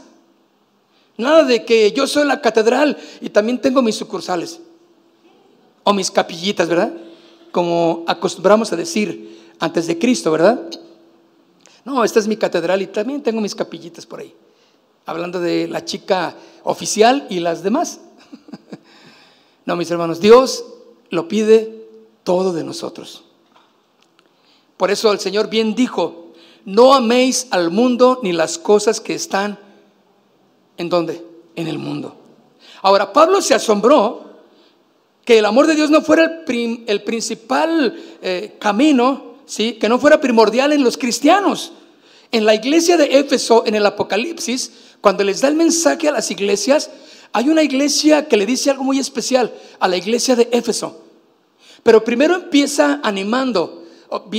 [1.17, 4.59] Nada de que yo soy la catedral y también tengo mis sucursales
[5.83, 6.91] o mis capillitas, ¿verdad?
[7.51, 10.59] Como acostumbramos a decir antes de Cristo, ¿verdad?
[11.83, 14.33] No, esta es mi catedral y también tengo mis capillitas por ahí.
[15.05, 17.99] Hablando de la chica oficial y las demás.
[19.63, 20.65] No, mis hermanos, Dios
[21.11, 21.87] lo pide
[22.23, 23.23] todo de nosotros.
[24.75, 26.33] Por eso el Señor bien dijo,
[26.65, 29.59] no améis al mundo ni las cosas que están
[30.77, 31.23] en dónde?
[31.55, 32.15] En el mundo.
[32.81, 34.31] Ahora, Pablo se asombró
[35.23, 39.73] que el amor de Dios no fuera el, principal eh, camino ¿sí?
[39.73, 41.73] que no fuera primordial en los cristianos.
[42.31, 44.71] En la iglesia de Éfeso, en el Apocalipsis,
[45.01, 46.89] cuando les da el mensaje a las iglesias,
[47.33, 51.01] hay una iglesia que le dice algo muy especial a la iglesia de Éfeso.
[51.83, 53.85] Pero primero empieza animando,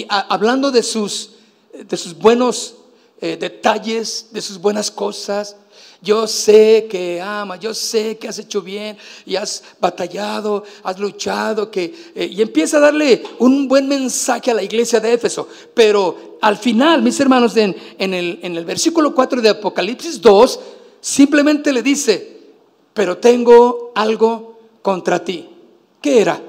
[0.09, 1.31] hablando de sus,
[1.73, 2.77] de sus buenos
[3.21, 5.57] eh, detalles, de sus buenas cosas,
[6.03, 11.71] yo sé que ama, yo sé que has hecho bien y has batallado, has luchado,
[11.71, 15.49] que, eh, y empieza a darle un buen mensaje a la iglesia de Éfeso.
[15.73, 20.61] Pero al final, mis hermanos, en, el, en el versículo 4 de Apocalipsis 2,
[21.01, 22.41] simplemente le dice,
[22.93, 25.49] pero tengo algo contra ti.
[26.01, 26.43] ¿Qué era?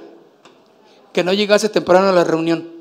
[1.14, 2.74] Que no llegase temprano a la reunión.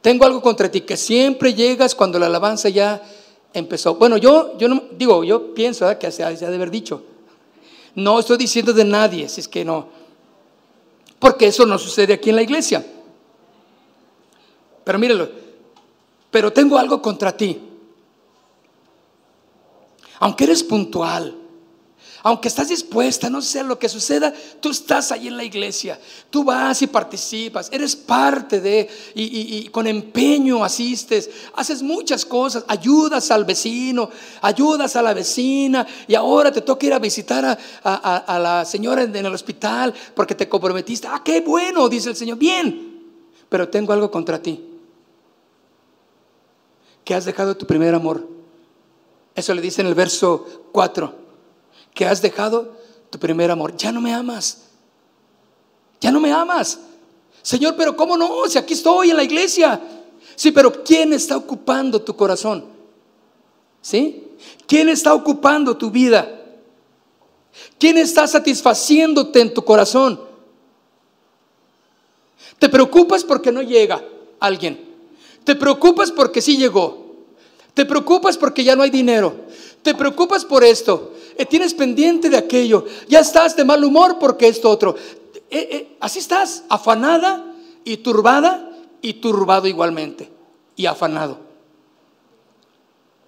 [0.00, 3.02] Tengo algo contra ti, que siempre llegas cuando la alabanza ya
[3.54, 3.94] empezó.
[3.94, 7.02] Bueno, yo, yo no, digo, yo pienso que se ha de haber dicho.
[7.94, 9.88] No estoy diciendo de nadie, si es que no.
[11.18, 12.84] Porque eso no sucede aquí en la iglesia.
[14.84, 15.30] Pero mírelo,
[16.30, 17.58] pero tengo algo contra ti.
[20.18, 21.34] Aunque eres puntual,
[22.24, 26.00] aunque estás dispuesta, no sé lo que suceda, tú estás ahí en la iglesia,
[26.30, 33.30] tú vas y participas, eres parte de, y, con empeño asistes, haces muchas cosas, ayudas
[33.30, 34.08] al vecino,
[34.40, 39.14] ayudas a la vecina, y ahora te toca ir a visitar a, la señora en
[39.14, 41.06] el hospital porque te comprometiste.
[41.06, 43.02] Ah, qué bueno, dice el Señor, bien,
[43.50, 44.64] pero tengo algo contra ti,
[47.04, 48.26] que has dejado tu primer amor.
[49.34, 51.23] Eso le dice en el verso 4
[51.94, 52.76] que has dejado
[53.08, 53.76] tu primer amor.
[53.76, 54.64] Ya no me amas.
[56.00, 56.78] Ya no me amas.
[57.42, 58.46] Señor, pero ¿cómo no?
[58.48, 59.80] Si aquí estoy en la iglesia.
[60.34, 62.64] Sí, pero ¿quién está ocupando tu corazón?
[63.80, 64.24] ¿Sí?
[64.66, 66.28] ¿Quién está ocupando tu vida?
[67.78, 70.20] ¿Quién está satisfaciéndote en tu corazón?
[72.58, 74.02] ¿Te preocupas porque no llega
[74.40, 74.92] alguien?
[75.44, 77.04] ¿Te preocupas porque sí llegó?
[77.74, 79.34] ¿Te preocupas porque ya no hay dinero?
[79.82, 81.12] ¿Te preocupas por esto?
[81.36, 84.94] Eh, tienes pendiente de aquello, ya estás de mal humor porque esto otro.
[85.50, 87.54] Eh, eh, así estás, afanada
[87.84, 88.70] y turbada
[89.02, 90.30] y turbado igualmente
[90.76, 91.38] y afanado.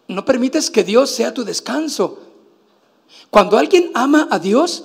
[0.09, 2.19] No permites que Dios sea tu descanso.
[3.31, 4.85] Cuando alguien ama a Dios,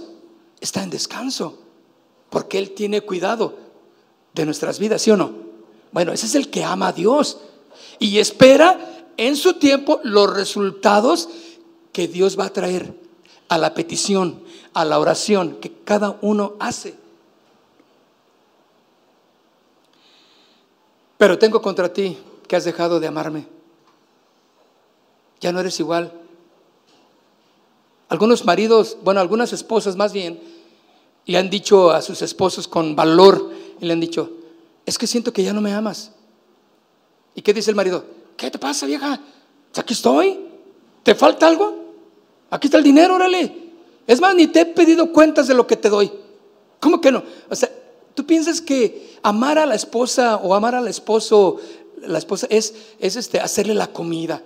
[0.59, 1.59] está en descanso,
[2.29, 3.55] porque Él tiene cuidado
[4.33, 5.31] de nuestras vidas, ¿sí o no?
[5.91, 7.37] Bueno, ese es el que ama a Dios
[7.99, 11.29] y espera en su tiempo los resultados
[11.91, 13.00] que Dios va a traer
[13.51, 14.41] a la petición,
[14.73, 16.95] a la oración que cada uno hace.
[21.17, 23.45] Pero tengo contra ti que has dejado de amarme.
[25.41, 26.13] Ya no eres igual.
[28.07, 30.41] Algunos maridos, bueno, algunas esposas más bien,
[31.25, 34.31] le han dicho a sus esposos con valor y le han dicho,
[34.85, 36.13] es que siento que ya no me amas.
[37.35, 38.05] ¿Y qué dice el marido?
[38.37, 39.19] ¿Qué te pasa, vieja?
[39.75, 40.39] Aquí estoy.
[41.03, 41.80] ¿Te falta algo?
[42.51, 43.51] Aquí está el dinero, órale.
[44.05, 46.11] Es más, ni te he pedido cuentas de lo que te doy.
[46.79, 47.23] ¿Cómo que no?
[47.49, 47.69] O sea,
[48.13, 51.57] tú piensas que amar a la esposa o amar al esposo,
[52.01, 54.43] la esposa es, es este, hacerle la comida,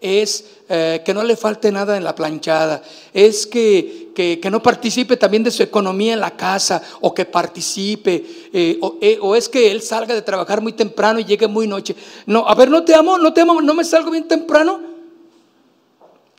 [0.00, 2.80] es eh, que no le falte nada en la planchada,
[3.12, 8.24] es que, que, no participe también de su economía en la casa o que participe,
[8.52, 11.66] eh, o, eh, o, es que él salga de trabajar muy temprano y llegue muy
[11.66, 11.96] noche.
[12.26, 14.87] No, a ver, no te amo, no te amo, no me salgo bien temprano.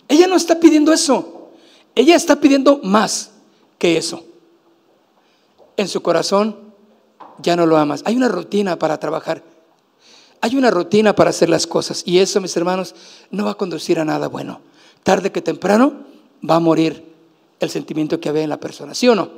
[0.09, 1.51] Ella no está pidiendo eso.
[1.95, 3.31] Ella está pidiendo más
[3.77, 4.25] que eso.
[5.77, 6.57] En su corazón
[7.37, 8.01] ya no lo amas.
[8.05, 9.43] Hay una rutina para trabajar.
[10.41, 12.03] Hay una rutina para hacer las cosas.
[12.05, 12.95] Y eso, mis hermanos,
[13.31, 14.61] no va a conducir a nada bueno.
[15.03, 15.93] Tarde que temprano
[16.47, 17.05] va a morir
[17.59, 18.93] el sentimiento que había en la persona.
[18.95, 19.29] ¿Sí o no?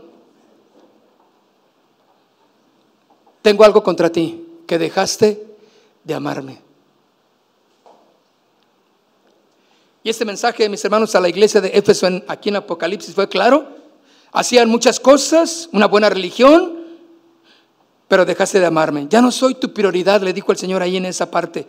[3.41, 5.57] Tengo algo contra ti, que dejaste
[6.03, 6.70] de amarme.
[10.03, 13.67] Y este mensaje, mis hermanos, a la iglesia de Éfeso aquí en Apocalipsis fue claro.
[14.31, 16.79] Hacían muchas cosas, una buena religión,
[18.07, 19.05] pero dejaste de amarme.
[19.09, 21.67] Ya no soy tu prioridad, le dijo el Señor ahí en esa parte.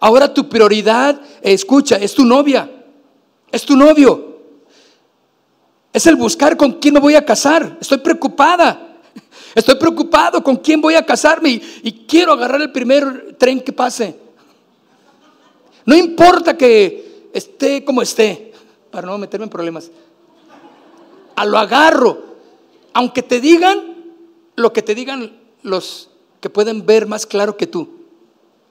[0.00, 2.70] Ahora tu prioridad, escucha, es tu novia,
[3.52, 4.36] es tu novio.
[5.92, 7.78] Es el buscar con quién me voy a casar.
[7.80, 8.98] Estoy preocupada.
[9.54, 14.14] Estoy preocupado con quién voy a casarme y quiero agarrar el primer tren que pase.
[15.86, 17.05] No importa que
[17.36, 18.52] esté como esté,
[18.90, 19.90] para no meterme en problemas.
[21.34, 22.22] A lo agarro,
[22.94, 23.94] aunque te digan
[24.56, 26.08] lo que te digan los
[26.40, 27.88] que pueden ver más claro que tú.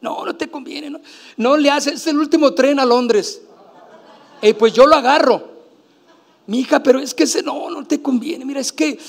[0.02, 1.00] No, no te conviene,
[1.38, 3.42] no, le haces, es el último tren a Londres.
[4.42, 5.56] Y pues yo lo agarro.
[6.48, 8.46] Mi hija, pero es que ese no, no te conviene.
[8.46, 9.00] Mira, es que,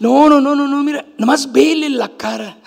[0.00, 2.58] no, no, no, no, no, mira, nomás vele la cara.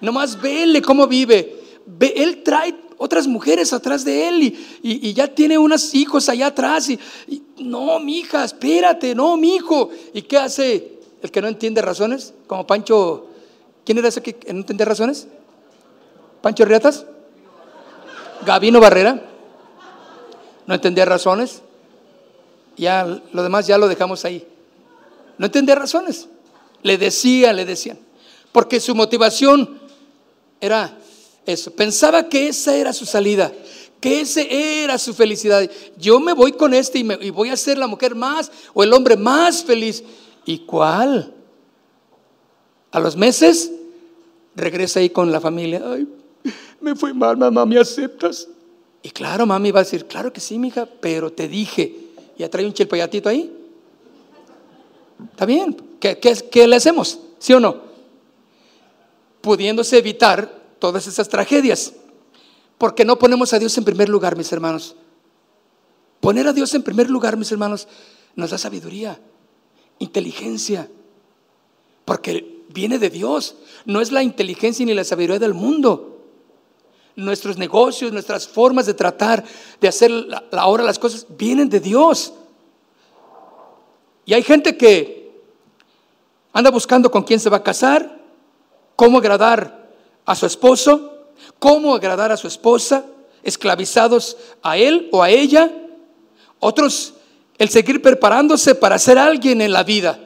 [0.00, 1.80] Nomás vele cómo vive.
[2.00, 6.90] él trae otras mujeres atrás de él y, ya tiene unos hijos allá atrás.
[6.90, 6.98] Y,
[7.58, 9.90] no, mi hija, espérate, no, mi hijo.
[10.12, 12.34] ¿Y qué hace el que no entiende razones?
[12.46, 13.28] Como Pancho,
[13.84, 15.28] ¿quién era ese que no entiende razones?
[16.44, 17.06] ¿Pancho Riatas?
[18.44, 19.18] Gabino Barrera.
[20.66, 21.62] No entendía razones.
[22.76, 24.46] Ya lo demás ya lo dejamos ahí.
[25.38, 26.28] No entendía razones.
[26.82, 27.98] Le decían, le decían.
[28.52, 29.80] Porque su motivación
[30.60, 30.98] era
[31.46, 31.70] eso.
[31.70, 33.52] Pensaba que esa era su salida,
[34.00, 35.68] que ese era su felicidad.
[35.96, 38.92] Yo me voy con este y, me, voy a ser la mujer más o el
[38.92, 40.02] hombre más feliz.
[40.44, 41.32] ¿Y cuál?
[42.90, 43.72] A los meses
[44.54, 45.82] regresa ahí con la familia.
[45.84, 46.06] Ay,
[46.80, 48.48] me fue mal, mamá, ¿me aceptas?
[49.02, 51.94] Y claro, mami va a decir, claro que sí, mija, pero te dije.
[52.38, 53.52] Y trae un chelpayatito ahí.
[55.30, 57.18] Está bien, ¿Qué, qué le hacemos?
[57.38, 57.76] ¿Sí o no?
[59.40, 61.94] Pudiéndose evitar todas esas tragedias.
[62.76, 64.96] Porque no ponemos a Dios en primer lugar, mis hermanos.
[66.20, 67.88] Poner a Dios en primer lugar, mis hermanos,
[68.36, 69.18] nos da sabiduría,
[69.98, 70.90] inteligencia,
[72.04, 73.54] porque viene de Dios,
[73.86, 76.20] no es la inteligencia ni la sabiduría del mundo.
[77.16, 79.42] Nuestros negocios, nuestras formas de tratar,
[79.80, 80.12] de hacer
[80.52, 82.34] ahora las cosas, vienen de Dios.
[84.26, 85.32] Y hay gente que
[86.52, 88.20] anda buscando con quién se va a casar,
[88.96, 89.83] cómo agradar
[90.24, 93.04] a su esposo, cómo agradar a su esposa,
[93.42, 95.70] esclavizados a él o a ella.
[96.60, 97.14] Otros,
[97.58, 100.18] el seguir preparándose para ser alguien en la vida,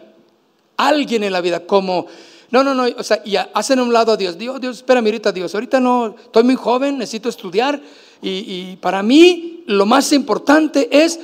[0.77, 2.07] alguien en la vida, como,
[2.51, 4.39] no, no, no, o sea, y hacen un lado a Dios.
[4.39, 7.81] Dios, Dios, espérame ahorita, Dios, ahorita no, estoy muy joven, necesito estudiar
[8.23, 11.19] y, y para mí lo más importante es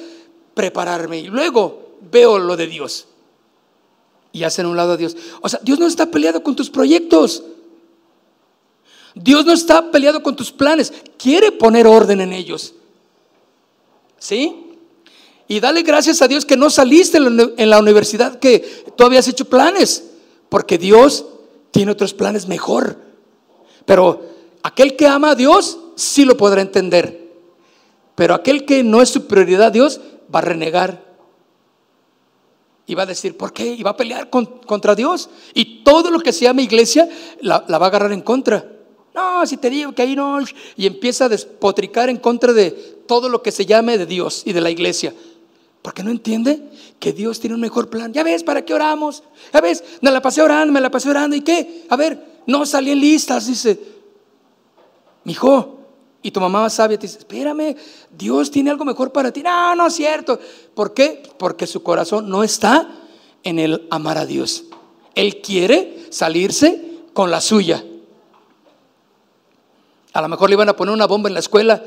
[0.55, 3.07] prepararme y luego veo lo de Dios.
[4.33, 5.17] Y hacen un lado a Dios.
[5.43, 7.45] O sea, Dios no está peleado con tus proyectos.
[9.15, 12.75] Dios no está peleado con tus planes, quiere poner orden en ellos.
[14.19, 14.61] ¿Sí?
[15.47, 19.45] Y dale gracias a Dios que no saliste en la universidad que tú habías hecho
[19.45, 20.05] planes,
[20.49, 21.27] porque Dios
[21.71, 22.99] tiene otros planes mejor.
[23.85, 24.23] Pero
[24.63, 27.33] aquel que ama a Dios sí lo podrá entender.
[28.15, 30.01] Pero aquel que no es su prioridad a Dios
[30.35, 31.05] va a renegar.
[32.87, 33.67] Y va a decir, ¿por qué?
[33.67, 35.29] Y va a pelear contra Dios.
[35.53, 37.09] Y todo lo que se llama iglesia
[37.41, 38.74] la va a agarrar en contra.
[39.15, 40.39] No, si te digo que ahí no.
[40.77, 42.71] Y empieza a despotricar en contra de
[43.07, 45.15] todo lo que se llame de Dios y de la iglesia.
[45.83, 46.63] Porque no entiende
[46.99, 48.13] que Dios tiene un mejor plan.
[48.13, 49.23] Ya ves, ¿para qué oramos?
[49.53, 51.37] Ya ves, me la pasé orando, me la pasé orando.
[51.37, 51.85] ¿Y qué?
[51.89, 53.79] A ver, no salí en listas, dice.
[55.25, 55.79] Mi hijo,
[56.23, 57.77] y tu mamá sabia te dice, espérame,
[58.11, 59.43] Dios tiene algo mejor para ti.
[59.43, 60.41] No, no es cierto.
[60.75, 61.23] ¿Por qué?
[61.39, 62.89] Porque su corazón no está
[63.43, 64.65] en el amar a Dios.
[65.15, 67.85] Él quiere salirse con la suya.
[70.15, 71.83] A lo mejor le iban a poner una bomba en la escuela,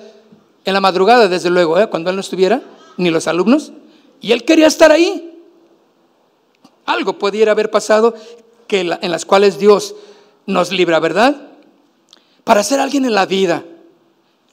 [0.65, 1.88] en la madrugada, desde luego, ¿eh?
[1.89, 2.61] cuando él no estuviera,
[2.97, 3.71] ni los alumnos.
[4.19, 5.41] Y él quería estar ahí.
[6.86, 8.13] Algo pudiera haber pasado
[8.67, 9.95] que en las cuales Dios
[10.45, 11.38] nos libra, ¿verdad?
[12.43, 13.63] Para ser alguien en la vida.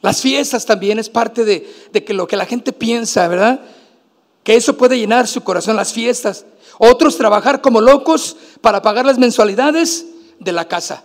[0.02, 3.60] Las fiestas también es parte de, de que lo que la gente piensa, ¿verdad?
[4.44, 6.46] Que eso puede llenar su corazón, las fiestas.
[6.78, 10.06] Otros trabajar como locos para pagar las mensualidades
[10.38, 11.02] de la casa.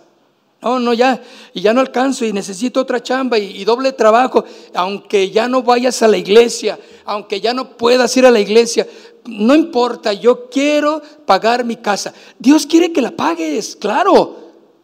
[0.62, 1.22] No, no, ya,
[1.54, 4.44] y ya no alcanzo y necesito otra chamba y, doble trabajo,
[4.74, 8.86] aunque ya no vayas a la iglesia, aunque ya no puedas ir a la iglesia,
[9.24, 12.12] no importa, yo quiero pagar mi casa.
[12.38, 14.36] Dios quiere que la pagues, claro,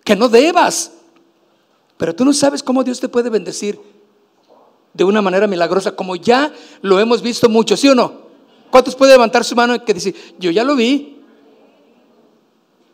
[0.03, 0.93] que no debas,
[1.99, 3.79] pero tú no sabes cómo Dios te puede bendecir
[4.95, 8.27] de una manera milagrosa, como ya lo hemos visto mucho, ¿sí o no?
[8.71, 11.19] ¿Cuántos pueden levantar su mano y que decir, yo ya lo vi?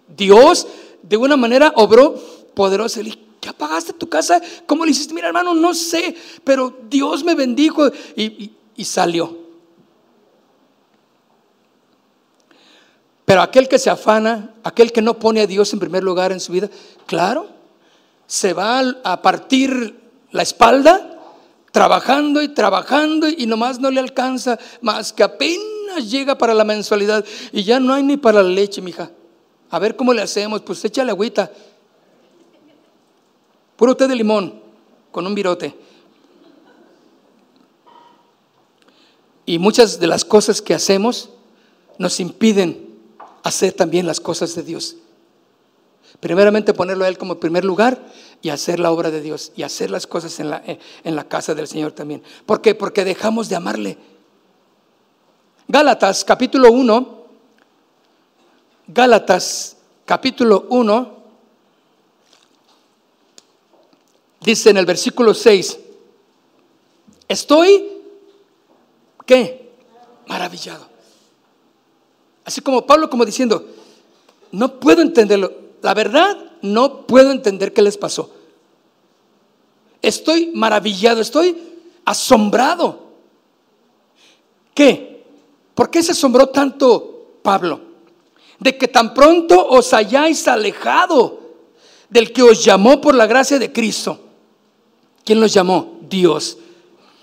[0.08, 0.66] Dios
[1.02, 3.02] de una manera obró poderoso.
[3.02, 4.40] Le ¿ya pagaste tu casa?
[4.66, 5.12] ¿Cómo le hiciste?
[5.12, 9.36] Mira, hermano, no sé, pero Dios me bendijo y, y salió.
[13.24, 16.40] Pero aquel que se afana, aquel que no pone a Dios en primer lugar en
[16.40, 16.68] su vida,
[17.06, 17.48] claro,
[18.26, 20.00] se va a partir
[20.30, 21.08] la espalda
[21.72, 27.24] trabajando y trabajando y nomás no le alcanza más que apenas llega para la mensualidad
[27.52, 29.10] y ya no hay ni para la leche, mija.
[29.70, 31.50] A ver cómo le hacemos, pues échale agüita.
[33.82, 34.62] Puro de limón
[35.10, 35.74] con un virote.
[39.44, 41.30] Y muchas de las cosas que hacemos
[41.98, 42.94] nos impiden
[43.42, 44.98] hacer también las cosas de Dios.
[46.20, 48.00] Primeramente ponerlo a Él como primer lugar
[48.40, 50.62] y hacer la obra de Dios y hacer las cosas en la,
[51.02, 52.22] en la casa del Señor también.
[52.46, 52.76] ¿Por qué?
[52.76, 53.98] Porque dejamos de amarle.
[55.66, 57.26] Gálatas capítulo 1,
[58.86, 59.76] Gálatas
[60.06, 61.21] capítulo 1,
[64.44, 65.78] Dice en el versículo 6,
[67.28, 67.84] estoy,
[69.24, 69.70] ¿qué?
[70.26, 70.88] Maravillado.
[72.44, 73.64] Así como Pablo como diciendo,
[74.50, 75.52] no puedo entenderlo.
[75.80, 78.32] La verdad, no puedo entender qué les pasó.
[80.00, 81.56] Estoy maravillado, estoy
[82.04, 83.12] asombrado.
[84.74, 85.24] ¿Qué?
[85.74, 87.80] ¿Por qué se asombró tanto Pablo?
[88.58, 91.40] De que tan pronto os hayáis alejado
[92.10, 94.31] del que os llamó por la gracia de Cristo
[95.24, 95.98] ¿Quién los llamó?
[96.08, 96.58] Dios.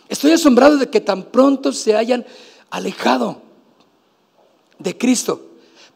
[0.07, 2.25] Estoy asombrado de que tan pronto se hayan
[2.69, 3.41] alejado
[4.77, 5.41] de Cristo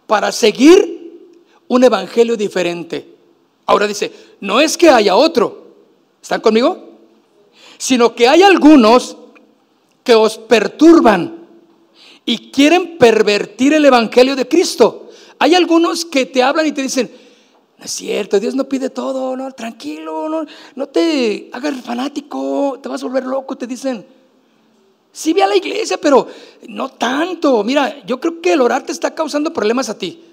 [0.06, 1.30] para seguir
[1.68, 3.16] un evangelio diferente.
[3.66, 5.68] Ahora dice, no es que haya otro,
[6.22, 6.89] ¿están conmigo?
[7.78, 9.18] Sino que hay algunos
[10.04, 11.47] que os perturban
[12.26, 15.10] y quieren pervertir el evangelio de Cristo.
[15.39, 17.12] Hay algunos que te hablan y te dicen,
[17.84, 23.03] es cierto, Dios no pide todo, no, tranquilo, no, no te hagas fanático, te vas
[23.03, 24.05] a volver loco, te dicen.
[25.11, 26.27] Sí ve a la iglesia, pero
[26.67, 27.63] no tanto.
[27.63, 30.23] Mira, yo creo que el orar te está causando problemas a ti.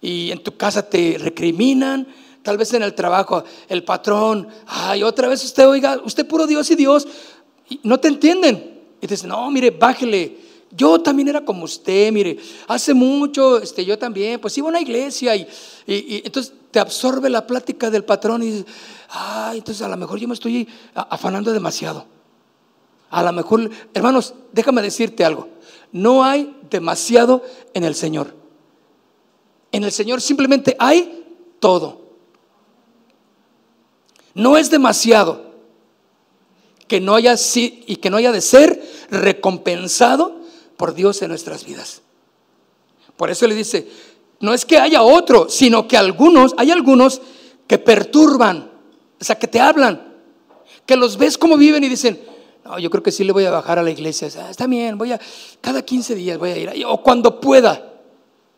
[0.00, 2.06] Y en tu casa te recriminan,
[2.42, 6.70] tal vez en el trabajo, el patrón, ay, otra vez usted oiga, usted puro Dios
[6.70, 7.08] y Dios,
[7.82, 8.78] no te entienden.
[9.00, 10.36] Y te no, mire, bájele.
[10.70, 14.80] Yo también era como usted, mire, hace mucho, este, yo también, pues iba a una
[14.80, 15.48] iglesia y,
[15.86, 18.66] y, entonces te absorbe la plática del patrón y dices,
[19.08, 22.06] ay, entonces a lo mejor yo me estoy afanando demasiado.
[23.10, 25.48] A lo mejor, hermanos, déjame decirte algo.
[25.92, 27.42] No hay demasiado
[27.72, 28.34] en el Señor.
[29.72, 31.26] En el Señor simplemente hay
[31.58, 32.02] todo.
[34.34, 35.54] No es demasiado
[36.86, 40.40] que no haya y que no haya de ser recompensado
[40.76, 42.02] por Dios en nuestras vidas.
[43.16, 43.88] Por eso le dice,
[44.40, 47.20] no es que haya otro, sino que algunos, hay algunos
[47.66, 48.70] que perturban,
[49.20, 50.14] o sea, que te hablan,
[50.86, 52.20] que los ves como viven y dicen,
[52.80, 54.28] yo creo que sí le voy a bajar a la iglesia.
[54.28, 55.20] está bien, voy a,
[55.60, 57.84] cada 15 días voy a ir, o cuando pueda.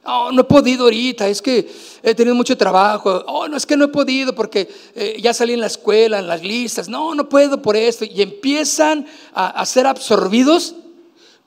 [0.03, 1.71] Oh, no he podido ahorita, es que
[2.03, 3.23] he tenido mucho trabajo.
[3.27, 6.27] Oh, no es que no he podido porque eh, ya salí en la escuela, en
[6.27, 6.89] las listas.
[6.89, 8.07] No, no puedo por esto.
[8.07, 10.75] Y empiezan a, ser absorbidos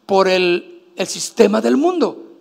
[0.05, 2.32] por el sistema del mundo.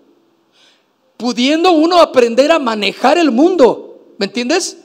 [1.23, 4.01] Pudiendo uno aprender a manejar el mundo.
[4.19, 4.79] ¿Me entiendes?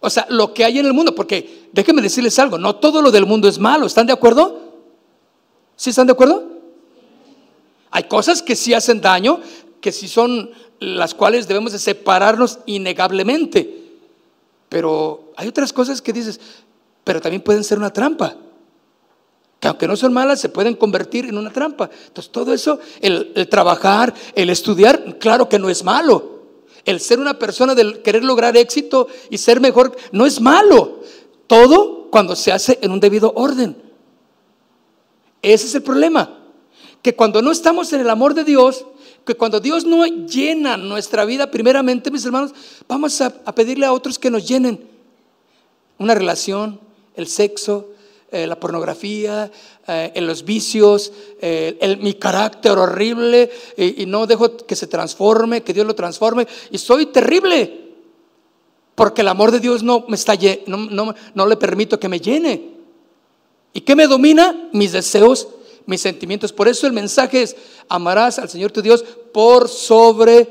[0.00, 3.10] O sea, lo que hay en el mundo, porque déjenme decirles algo, no todo lo
[3.10, 4.60] del mundo es malo, ¿están de acuerdo?
[5.76, 6.46] ¿Sí están de acuerdo?
[7.90, 9.40] Hay cosas que sí hacen daño,
[9.80, 13.86] que sí son las cuales debemos de separarnos innegablemente.
[14.68, 16.38] Pero hay otras cosas que dices,
[17.02, 18.36] pero también pueden ser una trampa.
[19.60, 21.90] Que aunque no son malas, se pueden convertir en una trampa.
[22.06, 26.38] Entonces, todo eso, el, trabajar, el estudiar, claro que no es malo
[26.88, 31.00] el ser una persona del querer lograr éxito y ser mejor no es malo.
[31.46, 33.76] Todo cuando se hace en un debido orden.
[35.42, 36.38] Ese es el problema.
[37.02, 38.86] Que cuando no estamos en el amor de Dios,
[39.26, 42.54] que cuando Dios no llena nuestra vida, primeramente, mis hermanos,
[42.88, 44.88] vamos a pedirle a otros que nos llenen.
[45.98, 46.80] Una relación,
[47.16, 47.90] el sexo,
[48.30, 49.50] eh, la pornografía,
[49.86, 55.72] eh, en los vicios, eh, mi carácter horrible y, no dejo que se transforme, que
[55.72, 57.88] Dios lo transforme y soy terrible
[58.94, 60.34] porque el amor de Dios no me está
[60.66, 62.74] no, no, no le permito que me llene.
[63.72, 64.68] ¿Y qué me domina?
[64.72, 65.48] Mis deseos,
[65.86, 66.52] mis sentimientos.
[66.52, 67.56] Por eso el mensaje es,
[67.88, 70.44] amarás al Señor tu Dios por sobre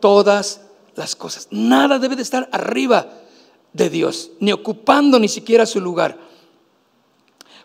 [0.00, 0.62] todas
[0.96, 1.46] las cosas.
[1.52, 3.12] Nada debe de estar arriba
[3.72, 6.31] de Dios, ni ocupando ni siquiera su lugar.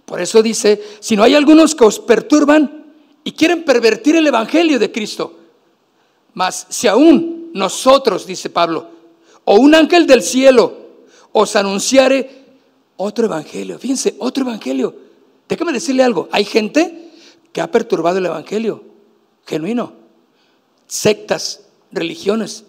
[0.07, 2.93] Por eso dice, si no hay algunos que os perturban
[3.25, 5.37] y quieren pervertir el Evangelio de Cristo,
[6.33, 8.87] mas si aún nosotros, dice Pablo,
[9.43, 10.77] o un ángel del cielo
[11.33, 12.45] os anunciare
[12.95, 14.95] otro Evangelio, fíjense, otro Evangelio.
[15.49, 17.11] Déjame decirle algo, hay gente
[17.51, 18.85] que ha perturbado el Evangelio,
[19.45, 19.91] genuino,
[20.87, 22.63] sectas, religiones,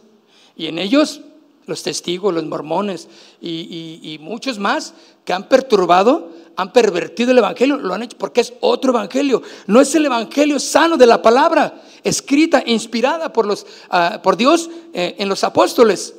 [0.57, 1.21] y en ellos
[1.67, 3.07] los testigos, los mormones
[3.41, 8.41] y, y muchos más que han perturbado han pervertido el Evangelio, lo han hecho porque
[8.41, 9.43] es otro Evangelio.
[9.69, 14.69] No es el Evangelio sano de la palabra, escrita, inspirada por, los, ah, por Dios
[14.93, 16.17] eh, en los apóstoles.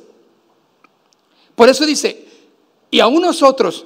[1.54, 2.26] Por eso dice,
[2.90, 3.84] y aún nosotros,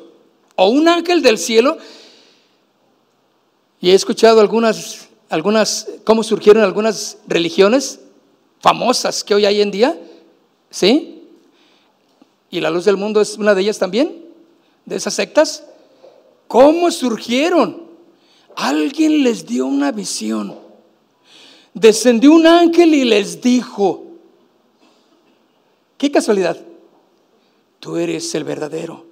[0.54, 1.76] o un ángel del cielo,
[3.80, 7.98] y he escuchado algunas, algunas, cómo surgieron algunas religiones
[8.60, 9.98] famosas que hoy hay en día,
[10.70, 11.20] ¿sí?
[12.48, 14.24] Y la luz del mundo es una de ellas también,
[14.84, 15.64] de esas sectas.
[16.54, 17.82] ¿Cómo surgieron?
[18.54, 20.56] Alguien les dio una visión.
[21.72, 24.04] Descendió un ángel y les dijo,
[25.98, 26.56] qué casualidad,
[27.80, 29.04] tú eres el verdadero.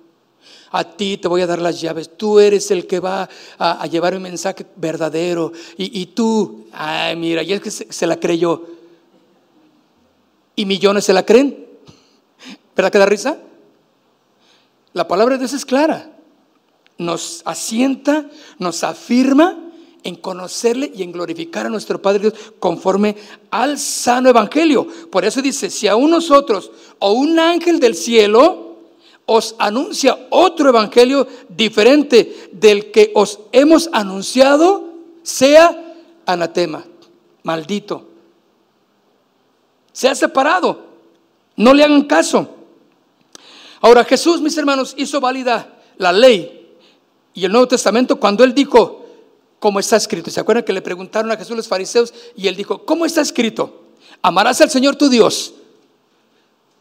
[0.71, 2.17] A ti te voy a dar las llaves.
[2.17, 3.29] Tú eres el que va
[3.59, 5.51] a, llevar un mensaje verdadero.
[5.77, 8.69] Y, tú, ay, mira, y es que se, se, la creyó.
[10.55, 11.67] Y millones se la creen.
[12.77, 13.37] ¿Verdad que da risa?
[14.93, 16.12] La palabra de Dios es clara
[17.03, 18.29] nos asienta,
[18.59, 19.59] nos afirma
[20.05, 23.17] en conocerle y en glorificar a nuestro Padre Dios conforme
[23.51, 24.87] al sano evangelio.
[25.11, 28.79] Por eso dice, si aún nosotros o un ángel del cielo
[29.27, 34.93] os anuncia otro evangelio diferente del que os hemos anunciado,
[35.23, 35.95] sea
[36.27, 36.85] anatema,
[37.43, 38.09] maldito.
[39.93, 40.93] Se ha separado.
[41.55, 42.49] No le hagan caso.
[43.81, 46.62] Ahora Jesús, mis hermanos, hizo válida la ley
[47.35, 49.07] y el Nuevo Testamento cuando él dijo,
[49.59, 50.31] ¿cómo está escrito?
[50.31, 53.83] ¿Se acuerdan que le preguntaron a Jesús los fariseos y él dijo, ¿cómo está escrito?
[54.21, 55.55] Amarás al Señor tu Dios.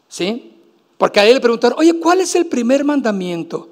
[0.08, 0.52] ¿Sí?
[0.98, 3.70] Porque a él le preguntaron, oye, ¿cuál es el primer mandamiento?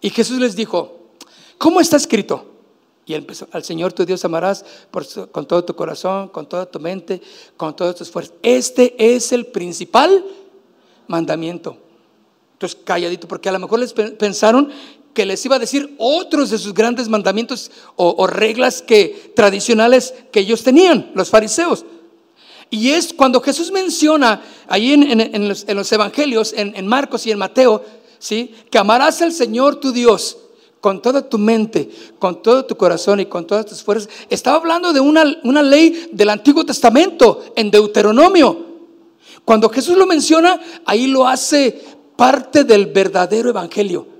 [0.00, 1.10] Y Jesús les dijo,
[1.58, 2.52] ¿cómo está escrito?
[3.06, 4.64] Y empezó, al Señor tu Dios amarás
[5.32, 7.20] con todo tu corazón, con toda tu mente,
[7.56, 8.34] con todas tus fuerzas.
[8.42, 10.24] Este es el principal
[11.06, 11.76] mandamiento.
[12.54, 14.70] Entonces, calladito, porque a lo mejor les pensaron
[15.16, 20.40] que les iba a decir otros de sus grandes mandamientos o, reglas que, tradicionales que
[20.40, 21.86] ellos tenían, los fariseos.
[22.68, 27.82] Y es cuando Jesús menciona ahí en, los, evangelios, en, Marcos y en Mateo,
[28.18, 28.54] ¿sí?
[28.70, 30.36] que amarás al Señor tu Dios
[30.82, 31.88] con toda tu mente,
[32.18, 34.10] con todo tu corazón y con todas tus fuerzas.
[34.28, 38.66] Estaba hablando de una, una ley del Antiguo Testamento, en Deuteronomio.
[39.46, 41.82] Cuando Jesús lo menciona, ahí lo hace
[42.16, 44.15] parte del verdadero evangelio.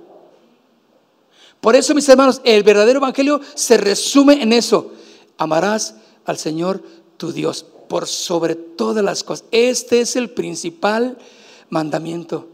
[1.61, 4.91] Por eso, mis hermanos, el verdadero evangelio se resume en eso.
[5.37, 5.95] Amarás
[6.25, 6.83] al Señor
[7.17, 9.45] tu Dios por sobre todas las cosas.
[9.51, 11.17] Este es el principal
[11.69, 12.47] mandamiento.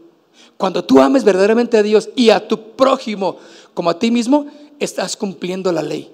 [0.56, 3.38] Cuando tú ames verdaderamente a Dios y a tu prójimo
[3.74, 4.46] como a ti mismo,
[4.78, 6.10] estás cumpliendo la ley.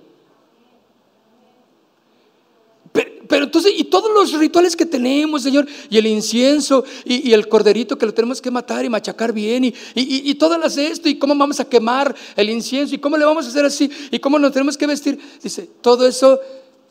[3.31, 7.97] Pero, entonces, y todos los rituales que tenemos, Señor, y el incienso, y, el corderito
[7.97, 11.37] que lo tenemos que matar y machacar bien, y, y, todas las esto, y cómo
[11.37, 14.51] vamos a quemar el incienso, y cómo le vamos a hacer así, y cómo nos
[14.51, 15.17] tenemos que vestir.
[15.41, 16.41] Dice, todo eso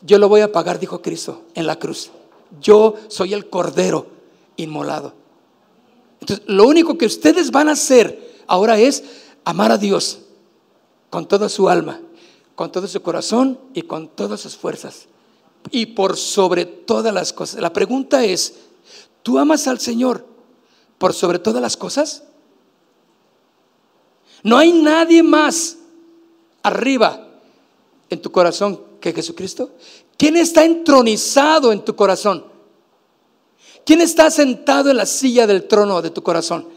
[0.00, 2.10] yo lo voy a pagar, dijo Cristo, en la cruz.
[2.62, 4.06] Yo soy el cordero
[4.56, 5.12] inmolado.
[6.20, 9.04] Entonces, lo único que ustedes van a hacer ahora es
[9.44, 10.20] amar a Dios
[11.10, 12.00] con toda su alma,
[12.54, 15.06] con todo su corazón y con todas sus fuerzas.
[15.70, 17.60] Y por sobre todas las cosas.
[17.60, 18.54] La pregunta es,
[19.22, 20.26] ¿tú amas al Señor
[20.98, 22.24] por sobre todas las cosas?
[24.42, 25.76] No hay nadie más
[26.62, 27.28] arriba
[28.08, 29.72] en tu corazón que Jesucristo.
[30.16, 32.44] ¿Quién está entronizado en tu corazón?
[33.84, 36.68] ¿Quién está sentado en la silla del trono de tu corazón?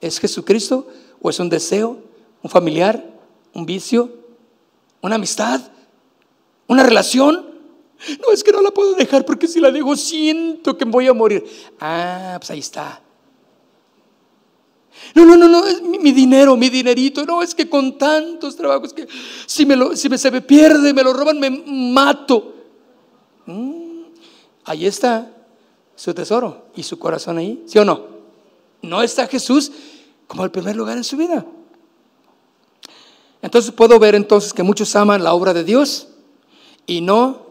[0.00, 0.86] ¿Es Jesucristo
[1.20, 1.98] o es un deseo,
[2.42, 3.04] un familiar,
[3.54, 4.10] un vicio,
[5.02, 5.60] una amistad,
[6.66, 7.49] una relación.
[8.20, 11.12] No es que no la puedo dejar porque si la dejo siento que voy a
[11.12, 11.44] morir.
[11.78, 13.02] Ah, pues ahí está.
[15.14, 17.24] No, no, no, no, es mi, dinero, mi dinerito.
[17.24, 19.06] No, es que con tantos trabajos que
[19.46, 22.54] si, me lo, si me, se me pierde, me lo roban, me mato.
[23.46, 24.02] Mm,
[24.64, 25.30] ahí está
[25.96, 28.06] su tesoro y su corazón ahí, ¿sí o no?
[28.82, 29.70] No está Jesús
[30.26, 31.44] como el primer lugar en su vida.
[33.42, 36.08] Entonces puedo ver entonces que muchos aman la obra de Dios
[36.86, 37.49] y no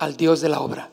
[0.00, 0.90] al Dios de la obra.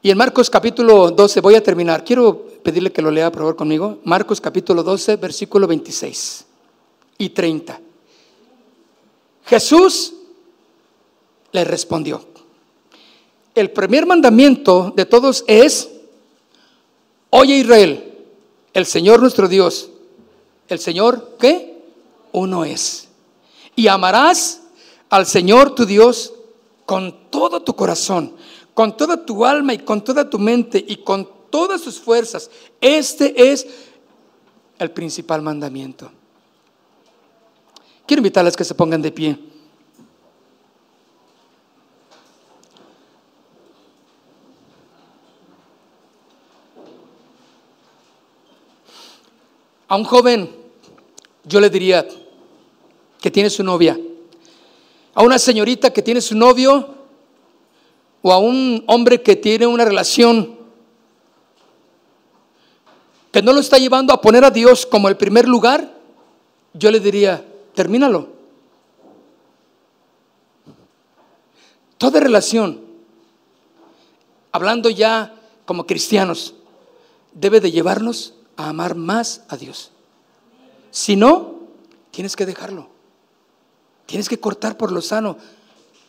[0.00, 3.56] Y en Marcos capítulo 12, voy a terminar, quiero pedirle que lo lea por favor
[3.56, 3.98] conmigo.
[4.04, 6.46] Marcos capítulo 12, versículo 26
[7.18, 7.78] y 30.
[9.44, 10.14] Jesús
[11.52, 12.24] le respondió,
[13.54, 15.90] el primer mandamiento de todos es,
[17.28, 18.14] oye Israel,
[18.72, 19.90] el Señor nuestro Dios
[20.70, 21.82] el Señor, ¿qué?
[22.32, 23.08] Uno es.
[23.74, 24.62] Y amarás
[25.10, 26.32] al Señor tu Dios
[26.86, 28.34] con todo tu corazón,
[28.72, 32.50] con toda tu alma y con toda tu mente y con todas tus fuerzas.
[32.80, 33.66] Este es
[34.78, 36.10] el principal mandamiento.
[38.06, 39.38] Quiero invitarles que se pongan de pie.
[49.86, 50.48] A un joven
[51.44, 52.06] yo le diría
[53.20, 53.98] que tiene su novia,
[55.20, 56.94] a una señorita que tiene su novio
[58.22, 60.58] o a un hombre que tiene una relación
[63.30, 65.94] que no lo está llevando a poner a Dios como el primer lugar,
[66.72, 67.44] yo le diría,
[67.74, 68.28] termínalo.
[71.98, 72.80] Toda relación,
[74.52, 75.34] hablando ya
[75.66, 76.54] como cristianos,
[77.34, 79.90] debe de llevarnos a amar más a Dios.
[80.90, 81.56] Si no,
[82.10, 82.99] tienes que dejarlo.
[84.10, 85.36] Tienes que cortar por lo sano,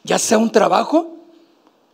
[0.03, 1.17] ya sea un trabajo.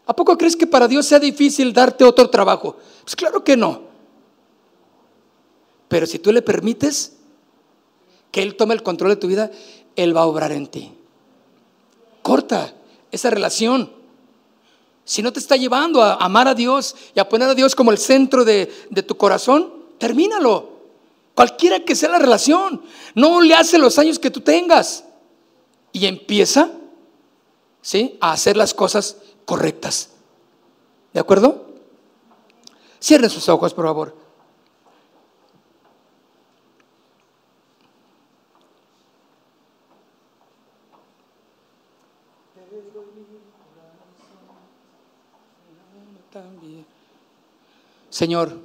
[0.05, 2.77] ¿A poco crees que para Dios sea difícil darte otro trabajo?
[3.03, 3.81] Pues claro que no.
[5.89, 7.17] Pero si tú le permites
[8.31, 9.51] que Él tome el control de tu vida,
[9.97, 10.93] Él va a obrar en ti.
[12.21, 12.73] Corta
[13.11, 13.91] esa relación.
[15.03, 17.91] si no te está llevando a amar a Dios y a poner a Dios como
[17.91, 20.69] el centro de, de tu corazón, termínalo.
[21.35, 22.81] Cualquiera que sea la relación,
[23.13, 25.03] no le hace los años que tú tengas.
[25.97, 26.69] Y empieza,
[27.81, 28.19] ¿sí?
[28.21, 30.11] A hacer las cosas correctas.
[31.11, 31.65] ¿De acuerdo?
[33.01, 34.15] Cierren sus ojos, por favor.
[48.11, 48.55] Señor,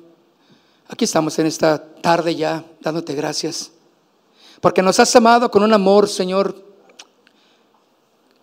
[0.87, 3.73] aquí estamos en esta tarde ya dándote gracias,
[4.61, 6.72] porque nos has amado con un amor, Señor,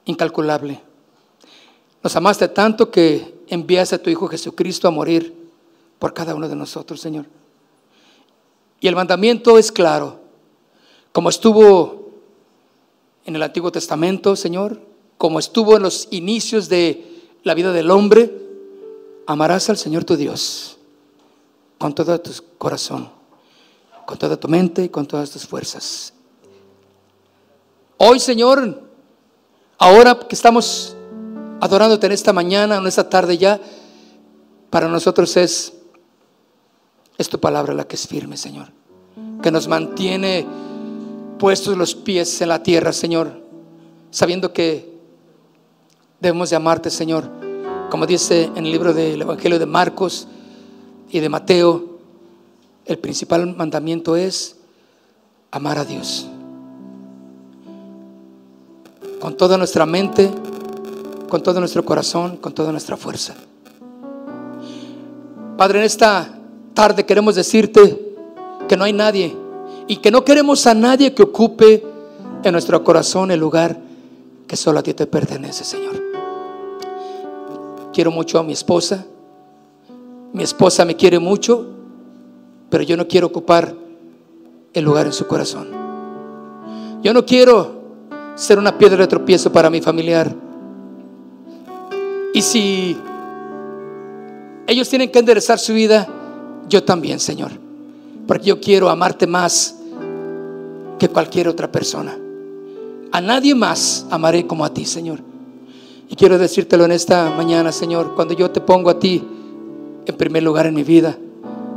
[0.09, 0.81] incalculable.
[2.01, 5.35] Nos amaste tanto que enviaste a tu Hijo Jesucristo a morir
[5.99, 7.25] por cada uno de nosotros, Señor.
[8.79, 10.19] Y el mandamiento es claro,
[11.11, 12.09] como estuvo
[13.25, 14.81] en el Antiguo Testamento, Señor,
[15.17, 18.31] como estuvo en los inicios de la vida del hombre,
[19.27, 20.77] amarás al Señor tu Dios
[21.77, 23.09] con todo tu corazón,
[24.07, 26.13] con toda tu mente y con todas tus fuerzas.
[27.97, 28.88] Hoy, Señor,
[29.79, 30.95] ahora que estamos
[31.59, 33.59] adorándote en esta mañana, en esta tarde ya,
[34.69, 35.73] para nosotros es,
[37.17, 38.67] es tu palabra la que es firme, Señor,
[39.41, 40.45] que nos mantiene
[41.39, 43.41] puestos los pies en la tierra, Señor,
[44.11, 44.93] sabiendo que
[46.19, 47.27] debemos de amarte, Señor,
[47.89, 50.27] como dice en el libro del Evangelio de Marcos,
[51.11, 51.99] y de Mateo,
[52.85, 54.57] el principal mandamiento es
[55.51, 56.27] amar a Dios.
[59.19, 60.29] Con toda nuestra mente,
[61.27, 63.35] con todo nuestro corazón, con toda nuestra fuerza.
[65.57, 66.39] Padre, en esta
[66.73, 68.15] tarde queremos decirte
[68.67, 69.35] que no hay nadie
[69.87, 71.83] y que no queremos a nadie que ocupe
[72.43, 73.77] en nuestro corazón el lugar
[74.47, 76.01] que solo a ti te pertenece, Señor.
[77.91, 79.05] Quiero mucho a mi esposa
[80.31, 81.65] mi esposa me quiere mucho,
[82.69, 83.75] pero yo no quiero ocupar
[84.73, 85.69] el lugar en su corazón.
[87.01, 87.78] Yo no quiero
[88.39, 90.33] ser una piedra de tropiezo para mi familiar.
[92.33, 92.97] Y si
[94.65, 96.07] ellos tienen que enderezar su vida,
[96.69, 97.51] yo también, Señor.
[98.25, 99.75] Porque yo quiero amarte más
[100.97, 102.17] que cualquier otra persona.
[103.11, 105.19] A nadie más amaré como a ti, Señor.
[106.07, 109.21] Y quiero decírtelo en esta mañana, Señor, cuando yo te pongo a ti
[110.05, 111.17] en primer lugar en mi vida.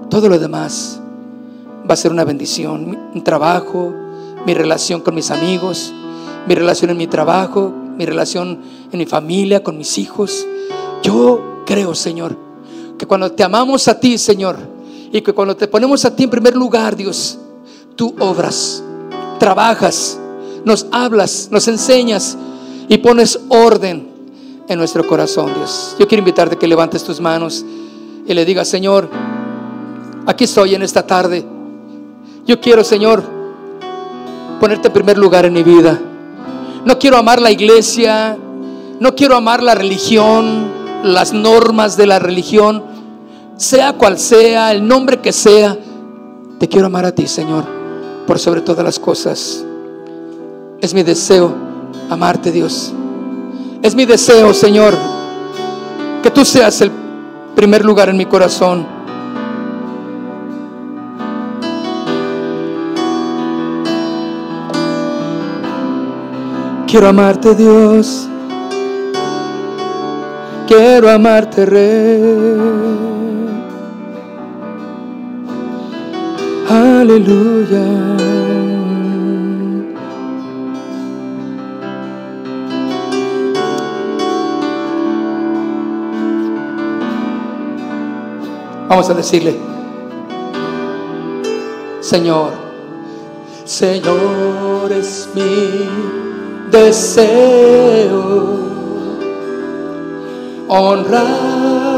[0.08, 1.00] Todo lo demás
[1.90, 3.10] va a ser una bendición.
[3.12, 3.92] Mi trabajo,
[4.46, 5.92] mi relación con mis amigos,
[6.46, 10.46] mi relación en mi trabajo, mi relación en mi familia, con mis hijos.
[11.02, 12.36] Yo creo, Señor,
[12.98, 14.56] que cuando te amamos a ti, Señor,
[15.12, 17.38] y que cuando te ponemos a ti en primer lugar, Dios,
[17.96, 18.82] tú obras,
[19.38, 20.18] trabajas,
[20.64, 22.36] nos hablas, nos enseñas
[22.88, 24.08] y pones orden
[24.68, 25.96] en nuestro corazón, Dios.
[25.98, 27.64] Yo quiero invitarte a que levantes tus manos
[28.26, 29.08] y le diga, Señor,
[30.26, 31.44] aquí estoy en esta tarde.
[32.46, 33.22] Yo quiero, Señor,
[34.60, 36.00] ponerte en primer lugar en mi vida.
[36.84, 38.36] No quiero amar la iglesia,
[38.98, 40.70] no quiero amar la religión,
[41.04, 42.82] las normas de la religión,
[43.56, 45.76] sea cual sea, el nombre que sea.
[46.58, 47.64] Te quiero amar a ti, Señor,
[48.26, 49.64] por sobre todas las cosas.
[50.80, 51.54] Es mi deseo
[52.10, 52.92] amarte, Dios.
[53.82, 54.94] Es mi deseo, Señor,
[56.22, 56.90] que tú seas el
[57.54, 58.86] primer lugar en mi corazón.
[66.92, 68.28] Quiero amarte Dios,
[70.66, 72.20] quiero amarte Rey.
[76.68, 77.82] Aleluya.
[88.90, 89.56] Vamos a decirle,
[92.00, 92.50] Señor,
[93.64, 96.21] Señor es mi
[96.72, 98.22] deseo
[100.68, 101.92] honrarte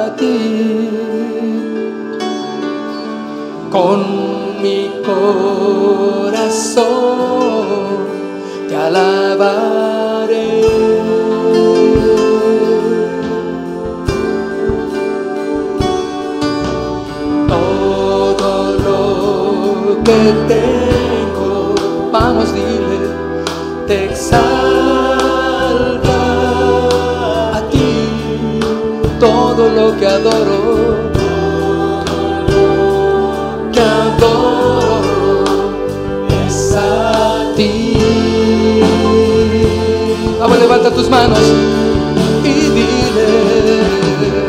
[0.00, 0.90] a ti
[3.70, 4.00] con
[4.62, 5.34] mi corazón
[8.68, 10.04] te alabaré.
[20.04, 21.03] que tengo,
[22.14, 22.98] vamos, dile,
[23.88, 24.40] te exalta
[27.56, 28.60] a ti
[29.18, 31.10] todo lo que adoro.
[33.72, 35.74] Que adoro
[36.46, 37.96] es a ti.
[40.38, 41.40] Vamos, levanta tus manos
[42.44, 44.43] y dile.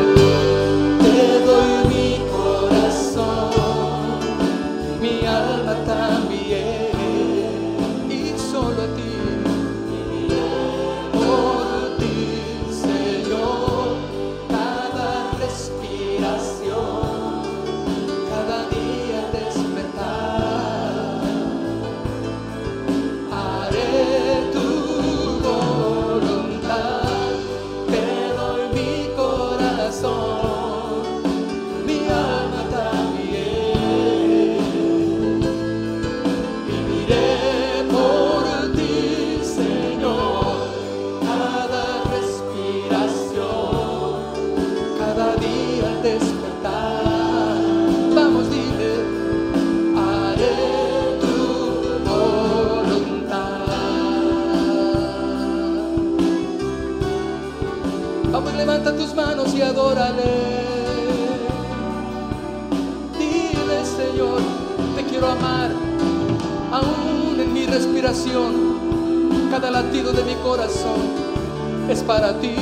[58.35, 60.23] Vamos, levanta tus manos y adórale.
[63.17, 64.41] Dile, Señor,
[64.93, 65.71] te quiero amar,
[66.69, 69.49] aún en mi respiración.
[69.49, 70.99] Cada latido de mi corazón
[71.89, 72.57] es para ti.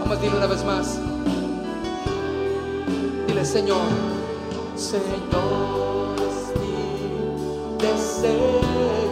[0.00, 0.98] Vamos, dile una vez más.
[3.28, 3.78] Dile, Señor,
[4.74, 9.07] Señor, es mi deseo.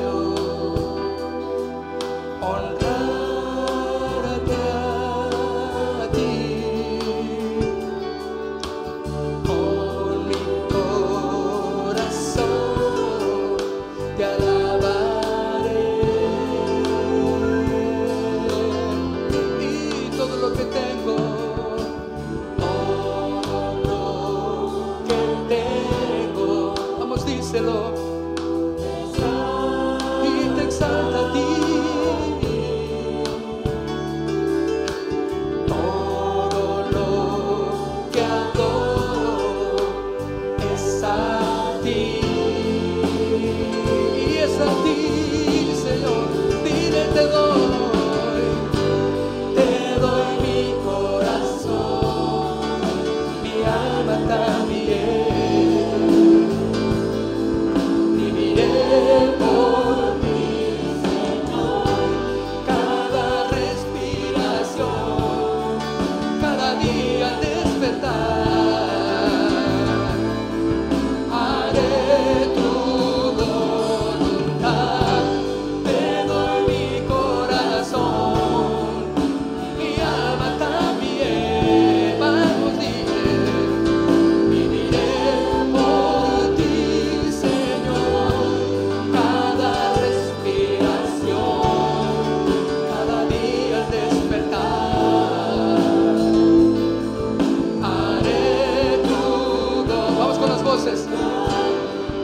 [100.87, 101.07] voces.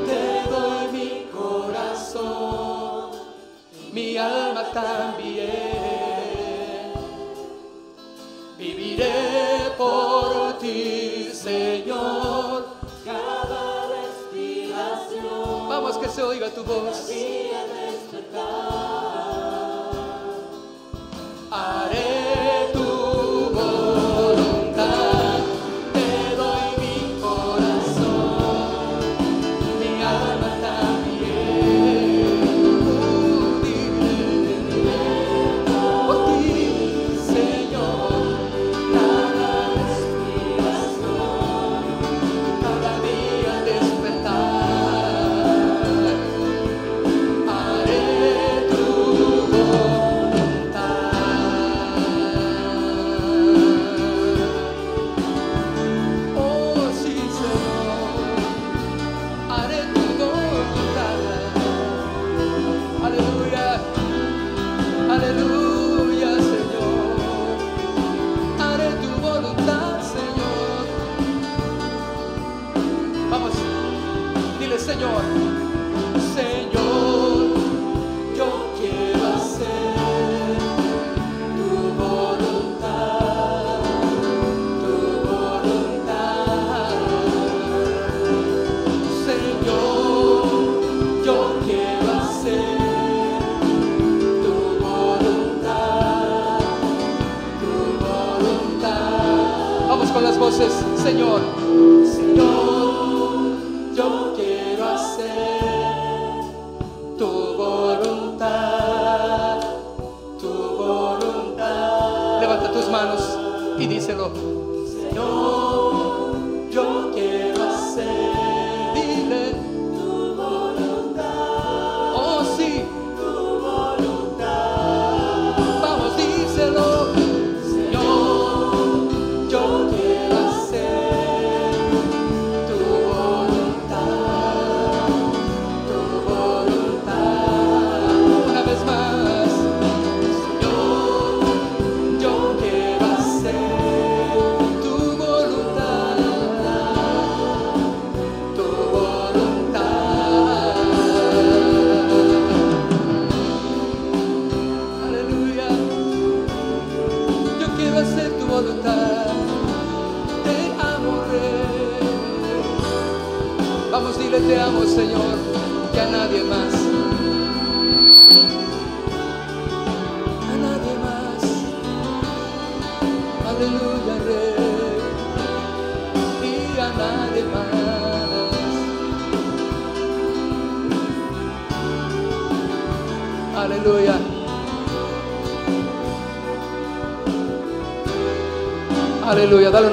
[0.07, 3.11] Te doy mi corazón,
[3.93, 5.51] mi alma también.
[8.59, 12.67] Viviré por ti, Señor.
[13.05, 15.69] Cada respiración.
[15.69, 16.83] Vamos que se oiga tu voz.
[16.85, 18.82] Cada día despertar.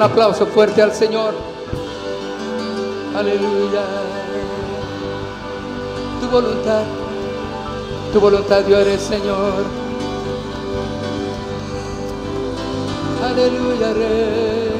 [0.00, 1.34] Un aplauso fuerte al Señor.
[3.14, 3.84] Aleluya.
[6.22, 6.84] Tu voluntad.
[8.10, 9.62] Tu voluntad yo eres, Señor.
[13.22, 14.72] Aleluya, Rey.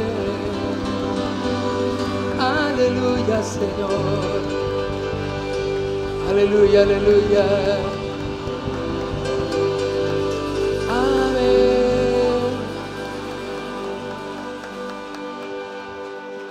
[2.40, 4.40] Aleluya, Señor.
[6.30, 7.99] Aleluya, aleluya.